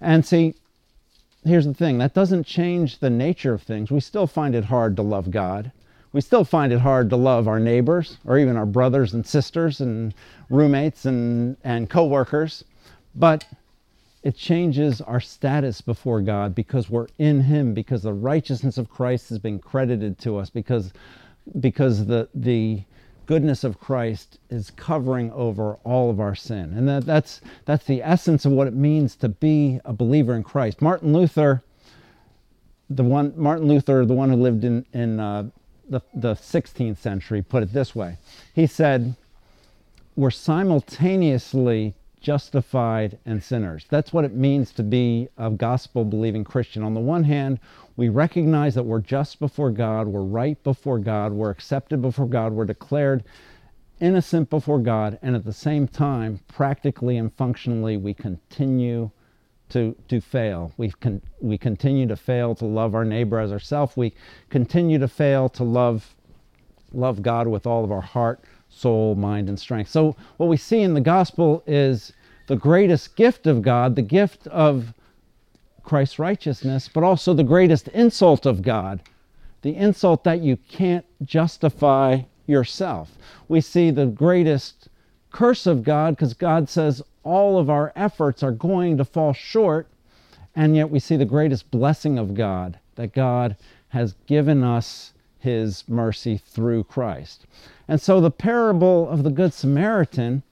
And 0.00 0.24
see, 0.24 0.54
here's 1.44 1.66
the 1.66 1.74
thing 1.74 1.98
that 1.98 2.14
doesn't 2.14 2.46
change 2.46 2.98
the 2.98 3.10
nature 3.10 3.54
of 3.54 3.62
things. 3.62 3.90
We 3.90 4.00
still 4.00 4.26
find 4.26 4.54
it 4.54 4.64
hard 4.64 4.96
to 4.96 5.02
love 5.02 5.30
God. 5.30 5.72
We 6.12 6.20
still 6.20 6.44
find 6.44 6.72
it 6.72 6.80
hard 6.80 7.10
to 7.10 7.16
love 7.16 7.46
our 7.46 7.60
neighbors 7.60 8.18
or 8.24 8.38
even 8.38 8.56
our 8.56 8.66
brothers 8.66 9.14
and 9.14 9.26
sisters 9.26 9.80
and 9.80 10.14
roommates 10.48 11.04
and, 11.04 11.56
and 11.62 11.90
coworkers. 11.90 12.64
But 13.14 13.44
it 14.22 14.36
changes 14.36 15.00
our 15.00 15.20
status 15.20 15.80
before 15.80 16.20
God 16.20 16.54
because 16.54 16.90
we're 16.90 17.06
in 17.18 17.42
Him, 17.42 17.74
because 17.74 18.02
the 18.02 18.12
righteousness 18.12 18.76
of 18.78 18.90
Christ 18.90 19.28
has 19.28 19.38
been 19.38 19.58
credited 19.58 20.18
to 20.20 20.36
us, 20.36 20.50
because, 20.50 20.92
because 21.60 22.06
the, 22.06 22.28
the, 22.34 22.82
goodness 23.26 23.64
of 23.64 23.78
Christ 23.78 24.38
is 24.50 24.70
covering 24.70 25.30
over 25.32 25.74
all 25.84 26.10
of 26.10 26.20
our 26.20 26.34
sin. 26.34 26.72
And 26.74 26.88
that, 26.88 27.04
that's, 27.04 27.40
that's 27.64 27.84
the 27.84 28.02
essence 28.02 28.44
of 28.44 28.52
what 28.52 28.66
it 28.66 28.74
means 28.74 29.16
to 29.16 29.28
be 29.28 29.80
a 29.84 29.92
believer 29.92 30.34
in 30.34 30.42
Christ. 30.42 30.80
Martin 30.80 31.12
Luther, 31.12 31.62
the 32.88 33.02
one, 33.02 33.34
Martin 33.36 33.66
Luther, 33.68 34.04
the 34.04 34.14
one 34.14 34.30
who 34.30 34.36
lived 34.36 34.64
in, 34.64 34.86
in 34.92 35.20
uh, 35.20 35.50
the, 35.88 36.00
the 36.14 36.34
16th 36.34 36.98
century, 36.98 37.42
put 37.42 37.62
it 37.62 37.72
this 37.72 37.94
way. 37.94 38.16
He 38.54 38.66
said, 38.66 39.16
We're 40.14 40.30
simultaneously 40.30 41.94
justified 42.20 43.18
and 43.24 43.42
sinners. 43.42 43.86
That's 43.88 44.12
what 44.12 44.24
it 44.24 44.34
means 44.34 44.72
to 44.72 44.82
be 44.82 45.28
a 45.36 45.50
gospel 45.50 46.04
believing 46.04 46.44
Christian. 46.44 46.82
On 46.82 46.94
the 46.94 47.00
one 47.00 47.24
hand, 47.24 47.60
we 47.96 48.08
recognize 48.08 48.74
that 48.74 48.82
we're 48.84 49.00
just 49.00 49.38
before 49.38 49.70
God, 49.70 50.08
we're 50.08 50.22
right 50.22 50.62
before 50.62 50.98
God, 50.98 51.32
we're 51.32 51.50
accepted 51.50 52.02
before 52.02 52.26
God, 52.26 52.52
we're 52.52 52.64
declared 52.64 53.24
innocent 54.00 54.50
before 54.50 54.78
God, 54.78 55.18
and 55.22 55.34
at 55.34 55.44
the 55.44 55.52
same 55.52 55.88
time, 55.88 56.40
practically 56.48 57.16
and 57.16 57.32
functionally, 57.34 57.96
we 57.96 58.12
continue 58.12 59.10
to, 59.70 59.96
to 60.08 60.20
fail. 60.20 60.72
We, 60.76 60.90
con- 60.90 61.22
we 61.40 61.58
continue 61.58 62.06
to 62.06 62.16
fail 62.16 62.54
to 62.56 62.66
love 62.66 62.94
our 62.94 63.04
neighbor 63.04 63.38
as 63.40 63.52
ourselves. 63.52 63.96
We 63.96 64.14
continue 64.50 64.98
to 64.98 65.08
fail 65.08 65.48
to 65.50 65.64
love, 65.64 66.14
love 66.92 67.22
God 67.22 67.48
with 67.48 67.66
all 67.66 67.84
of 67.84 67.90
our 67.90 68.00
heart, 68.02 68.40
soul, 68.76 69.14
mind, 69.14 69.48
and 69.48 69.58
strength. 69.58 69.90
So, 69.90 70.16
what 70.36 70.48
we 70.48 70.56
see 70.56 70.82
in 70.82 70.94
the 70.94 71.00
gospel 71.00 71.62
is 71.66 72.12
the 72.46 72.56
greatest 72.56 73.16
gift 73.16 73.46
of 73.46 73.62
God, 73.62 73.96
the 73.96 74.02
gift 74.02 74.46
of 74.48 74.92
Christ's 75.82 76.18
righteousness, 76.18 76.88
but 76.92 77.04
also 77.04 77.32
the 77.32 77.44
greatest 77.44 77.88
insult 77.88 78.44
of 78.46 78.62
God, 78.62 79.00
the 79.62 79.74
insult 79.74 80.24
that 80.24 80.40
you 80.40 80.56
can't 80.68 81.06
justify 81.24 82.22
yourself. 82.46 83.16
We 83.48 83.60
see 83.60 83.90
the 83.90 84.06
greatest 84.06 84.88
curse 85.30 85.66
of 85.66 85.82
God 85.82 86.16
because 86.16 86.34
God 86.34 86.68
says 86.68 87.02
all 87.22 87.58
of 87.58 87.68
our 87.68 87.92
efforts 87.96 88.42
are 88.42 88.52
going 88.52 88.96
to 88.96 89.04
fall 89.04 89.32
short, 89.32 89.88
and 90.54 90.76
yet 90.76 90.90
we 90.90 90.98
see 90.98 91.16
the 91.16 91.24
greatest 91.24 91.70
blessing 91.70 92.18
of 92.18 92.34
God 92.34 92.78
that 92.94 93.12
God 93.12 93.56
has 93.88 94.14
given 94.26 94.62
us 94.62 95.12
his 95.38 95.84
mercy 95.88 96.38
through 96.38 96.84
Christ. 96.84 97.46
And 97.88 98.00
so 98.00 98.20
the 98.20 98.30
parable 98.30 99.08
of 99.08 99.22
the 99.22 99.30
Good 99.30 99.54
Samaritan 99.54 100.42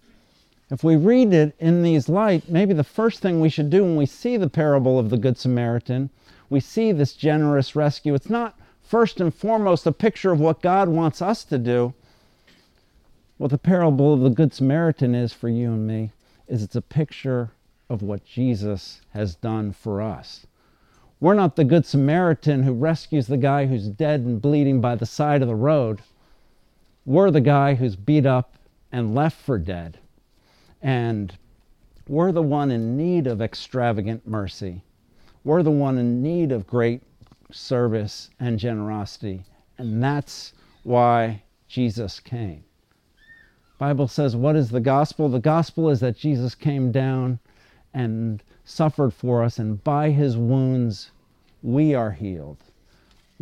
if 0.70 0.82
we 0.82 0.96
read 0.96 1.34
it 1.34 1.54
in 1.58 1.82
these 1.82 2.08
light, 2.08 2.48
maybe 2.48 2.72
the 2.72 2.82
first 2.82 3.20
thing 3.20 3.38
we 3.38 3.50
should 3.50 3.68
do 3.68 3.84
when 3.84 3.96
we 3.96 4.06
see 4.06 4.36
the 4.36 4.48
parable 4.48 4.98
of 4.98 5.10
the 5.10 5.18
Good 5.18 5.36
Samaritan, 5.36 6.10
we 6.48 6.58
see 6.58 6.90
this 6.90 7.12
generous 7.12 7.76
rescue. 7.76 8.14
It's 8.14 8.30
not 8.30 8.58
first 8.82 9.20
and 9.20 9.32
foremost 9.32 9.86
a 9.86 9.92
picture 9.92 10.32
of 10.32 10.40
what 10.40 10.62
God 10.62 10.88
wants 10.88 11.20
us 11.20 11.44
to 11.44 11.58
do. 11.58 11.92
What 13.36 13.50
the 13.50 13.58
parable 13.58 14.14
of 14.14 14.20
the 14.20 14.30
Good 14.30 14.54
Samaritan 14.54 15.14
is 15.14 15.32
for 15.32 15.48
you 15.48 15.72
and 15.72 15.86
me 15.86 16.12
is 16.48 16.62
it's 16.62 16.76
a 16.76 16.82
picture 16.82 17.50
of 17.90 18.02
what 18.02 18.24
Jesus 18.24 19.02
has 19.10 19.34
done 19.36 19.72
for 19.72 20.00
us. 20.00 20.46
We're 21.20 21.34
not 21.34 21.56
the 21.56 21.64
Good 21.64 21.84
Samaritan 21.84 22.62
who 22.62 22.72
rescues 22.72 23.26
the 23.26 23.36
guy 23.36 23.66
who's 23.66 23.88
dead 23.88 24.20
and 24.20 24.40
bleeding 24.40 24.80
by 24.80 24.94
the 24.94 25.06
side 25.06 25.42
of 25.42 25.48
the 25.48 25.54
road. 25.54 26.00
We're 27.06 27.30
the 27.30 27.40
guy 27.40 27.74
who's 27.74 27.96
beat 27.96 28.26
up 28.26 28.54
and 28.90 29.14
left 29.14 29.40
for 29.40 29.58
dead. 29.58 29.98
And 30.82 31.36
we're 32.08 32.32
the 32.32 32.42
one 32.42 32.70
in 32.70 32.96
need 32.96 33.26
of 33.26 33.42
extravagant 33.42 34.26
mercy. 34.26 34.82
We're 35.44 35.62
the 35.62 35.70
one 35.70 35.98
in 35.98 36.22
need 36.22 36.52
of 36.52 36.66
great 36.66 37.02
service 37.50 38.30
and 38.40 38.58
generosity. 38.58 39.44
And 39.78 40.02
that's 40.02 40.52
why 40.82 41.42
Jesus 41.68 42.20
came. 42.20 42.64
Bible 43.78 44.08
says 44.08 44.36
what 44.36 44.56
is 44.56 44.70
the 44.70 44.80
gospel? 44.80 45.28
The 45.28 45.40
gospel 45.40 45.90
is 45.90 46.00
that 46.00 46.16
Jesus 46.16 46.54
came 46.54 46.92
down 46.92 47.38
and 47.92 48.42
suffered 48.64 49.12
for 49.12 49.42
us, 49.42 49.58
and 49.58 49.82
by 49.84 50.10
his 50.10 50.36
wounds 50.36 51.10
we 51.62 51.94
are 51.94 52.12
healed. 52.12 52.58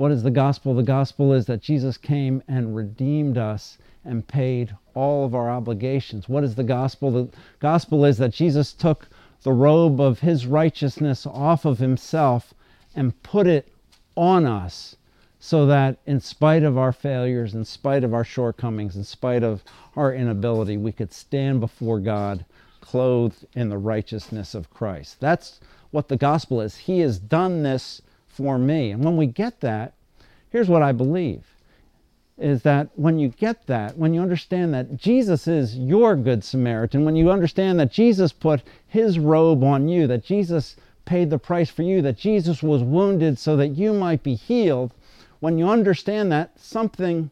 What 0.02 0.10
is 0.10 0.24
the 0.24 0.32
gospel? 0.32 0.74
The 0.74 0.82
gospel 0.82 1.32
is 1.32 1.46
that 1.46 1.62
Jesus 1.62 1.96
came 1.96 2.42
and 2.48 2.74
redeemed 2.74 3.38
us 3.38 3.78
and 4.04 4.26
paid 4.26 4.74
all 4.94 5.24
of 5.24 5.32
our 5.32 5.48
obligations. 5.48 6.28
What 6.28 6.42
is 6.42 6.56
the 6.56 6.64
gospel? 6.64 7.12
The 7.12 7.28
gospel 7.60 8.04
is 8.04 8.18
that 8.18 8.32
Jesus 8.32 8.72
took 8.72 9.08
the 9.44 9.52
robe 9.52 10.00
of 10.00 10.18
his 10.18 10.44
righteousness 10.44 11.24
off 11.24 11.64
of 11.64 11.78
himself 11.78 12.52
and 12.96 13.22
put 13.22 13.46
it 13.46 13.68
on 14.16 14.44
us 14.44 14.96
so 15.38 15.66
that 15.66 15.98
in 16.04 16.18
spite 16.18 16.64
of 16.64 16.76
our 16.76 16.92
failures, 16.92 17.54
in 17.54 17.64
spite 17.64 18.02
of 18.02 18.12
our 18.12 18.24
shortcomings, 18.24 18.96
in 18.96 19.04
spite 19.04 19.44
of 19.44 19.62
our 19.94 20.12
inability, 20.12 20.76
we 20.76 20.90
could 20.90 21.12
stand 21.12 21.60
before 21.60 22.00
God 22.00 22.44
clothed 22.80 23.46
in 23.52 23.68
the 23.68 23.78
righteousness 23.78 24.52
of 24.52 24.68
Christ. 24.68 25.20
That's 25.20 25.60
what 25.92 26.08
the 26.08 26.16
gospel 26.16 26.60
is. 26.60 26.76
He 26.76 26.98
has 26.98 27.20
done 27.20 27.62
this 27.62 28.02
for 28.32 28.58
me. 28.58 28.90
And 28.90 29.04
when 29.04 29.16
we 29.16 29.26
get 29.26 29.60
that, 29.60 29.94
here's 30.50 30.68
what 30.68 30.82
I 30.82 30.92
believe 30.92 31.44
is 32.38 32.62
that 32.62 32.88
when 32.96 33.18
you 33.18 33.28
get 33.28 33.66
that, 33.66 33.96
when 33.96 34.14
you 34.14 34.20
understand 34.20 34.74
that 34.74 34.96
Jesus 34.96 35.46
is 35.46 35.76
your 35.76 36.16
good 36.16 36.42
Samaritan, 36.42 37.04
when 37.04 37.14
you 37.14 37.30
understand 37.30 37.78
that 37.78 37.92
Jesus 37.92 38.32
put 38.32 38.62
his 38.88 39.18
robe 39.18 39.62
on 39.62 39.88
you, 39.88 40.06
that 40.06 40.24
Jesus 40.24 40.76
paid 41.04 41.30
the 41.30 41.38
price 41.38 41.70
for 41.70 41.82
you, 41.82 42.02
that 42.02 42.16
Jesus 42.16 42.62
was 42.62 42.82
wounded 42.82 43.38
so 43.38 43.56
that 43.56 43.68
you 43.68 43.92
might 43.92 44.22
be 44.22 44.34
healed, 44.34 44.92
when 45.40 45.58
you 45.58 45.68
understand 45.68 46.32
that, 46.32 46.58
something 46.58 47.30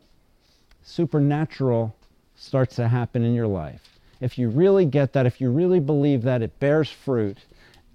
supernatural 0.82 1.94
starts 2.36 2.76
to 2.76 2.88
happen 2.88 3.24
in 3.24 3.34
your 3.34 3.46
life. 3.46 3.98
If 4.20 4.38
you 4.38 4.48
really 4.48 4.84
get 4.84 5.12
that, 5.14 5.26
if 5.26 5.40
you 5.40 5.50
really 5.50 5.80
believe 5.80 6.22
that, 6.22 6.42
it 6.42 6.58
bears 6.60 6.90
fruit. 6.90 7.38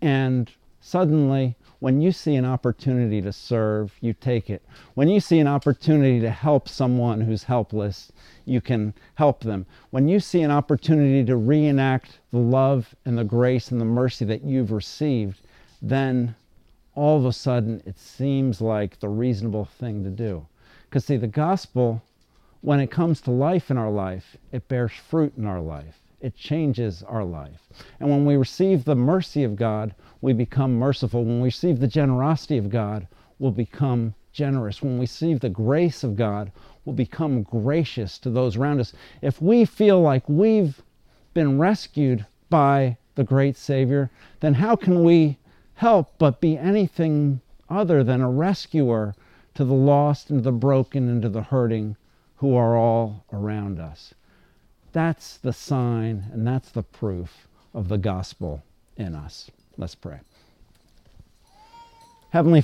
And 0.02 0.52
suddenly, 0.82 1.56
when 1.80 2.02
you 2.02 2.12
see 2.12 2.36
an 2.36 2.46
opportunity 2.46 3.22
to 3.22 3.34
serve, 3.34 3.94
you 4.02 4.14
take 4.14 4.50
it. 4.50 4.64
When 4.94 5.10
you 5.10 5.20
see 5.20 5.40
an 5.40 5.48
opportunity 5.48 6.20
to 6.22 6.30
help 6.30 6.70
someone 6.70 7.22
who's 7.22 7.44
helpless, 7.44 8.12
you 8.46 8.62
can 8.62 8.94
help 9.16 9.42
them. 9.42 9.66
When 9.90 10.08
you 10.08 10.20
see 10.20 10.42
an 10.42 10.52
opportunity 10.52 11.26
to 11.26 11.36
reenact 11.36 12.20
the 12.32 12.40
love 12.40 12.96
and 13.06 13.18
the 13.18 13.24
grace 13.24 13.72
and 13.72 13.82
the 13.82 13.86
mercy 13.86 14.26
that 14.26 14.44
you've 14.44 14.72
received, 14.72 15.42
then 15.82 16.36
all 16.94 17.18
of 17.18 17.26
a 17.26 17.34
sudden 17.34 17.82
it 17.86 18.00
seems 18.00 18.62
like 18.62 19.00
the 19.00 19.10
reasonable 19.10 19.66
thing 19.66 20.04
to 20.04 20.10
do. 20.10 20.48
Because, 20.90 21.06
see, 21.06 21.18
the 21.18 21.28
gospel, 21.28 22.02
when 22.62 22.80
it 22.80 22.92
comes 22.92 23.20
to 23.22 23.32
life 23.32 23.70
in 23.70 23.78
our 23.78 23.92
life, 23.92 24.38
it 24.52 24.68
bears 24.68 24.94
fruit 24.94 25.34
in 25.38 25.46
our 25.46 25.62
life 25.62 26.05
it 26.26 26.36
changes 26.36 27.04
our 27.04 27.24
life. 27.24 27.70
And 28.00 28.10
when 28.10 28.26
we 28.26 28.36
receive 28.36 28.84
the 28.84 28.96
mercy 28.96 29.44
of 29.44 29.56
God, 29.56 29.94
we 30.22 30.34
become 30.34 30.74
merciful. 30.74 31.24
When 31.24 31.38
we 31.40 31.50
receive 31.50 31.80
the 31.80 31.88
generosity 31.88 32.58
of 32.58 32.68
God, 32.68 33.08
we'll 33.38 33.52
become 33.52 34.16
generous. 34.32 34.82
When 34.82 34.96
we 34.96 35.02
receive 35.02 35.40
the 35.40 35.50
grace 35.50 36.04
of 36.04 36.16
God, 36.16 36.52
we'll 36.84 36.96
become 36.96 37.44
gracious 37.44 38.18
to 38.18 38.32
those 38.32 38.56
around 38.56 38.80
us. 38.80 38.92
If 39.22 39.40
we 39.40 39.66
feel 39.66 40.02
like 40.02 40.28
we've 40.28 40.82
been 41.36 41.60
rescued 41.60 42.26
by 42.50 42.98
the 43.14 43.24
great 43.24 43.56
Savior, 43.56 44.10
then 44.40 44.56
how 44.56 44.76
can 44.76 45.04
we 45.04 45.38
help 45.76 46.16
but 46.18 46.42
be 46.42 46.58
anything 46.58 47.40
other 47.70 48.04
than 48.04 48.22
a 48.22 48.32
rescuer 48.32 49.14
to 49.54 49.64
the 49.64 49.76
lost 49.76 50.32
and 50.32 50.44
the 50.44 50.52
broken 50.52 51.08
and 51.08 51.22
to 51.22 51.30
the 51.30 51.44
hurting 51.44 51.96
who 52.38 52.56
are 52.56 52.76
all 52.76 53.26
around 53.32 53.80
us? 53.80 54.16
That's 54.96 55.36
the 55.36 55.52
sign 55.52 56.28
and 56.32 56.48
that's 56.48 56.72
the 56.72 56.82
proof 56.82 57.50
of 57.74 57.90
the 57.90 57.98
gospel 57.98 58.64
in 58.96 59.14
us. 59.14 59.52
Let's 59.78 59.94
pray. 59.94 60.22
Heavenly 62.30 62.62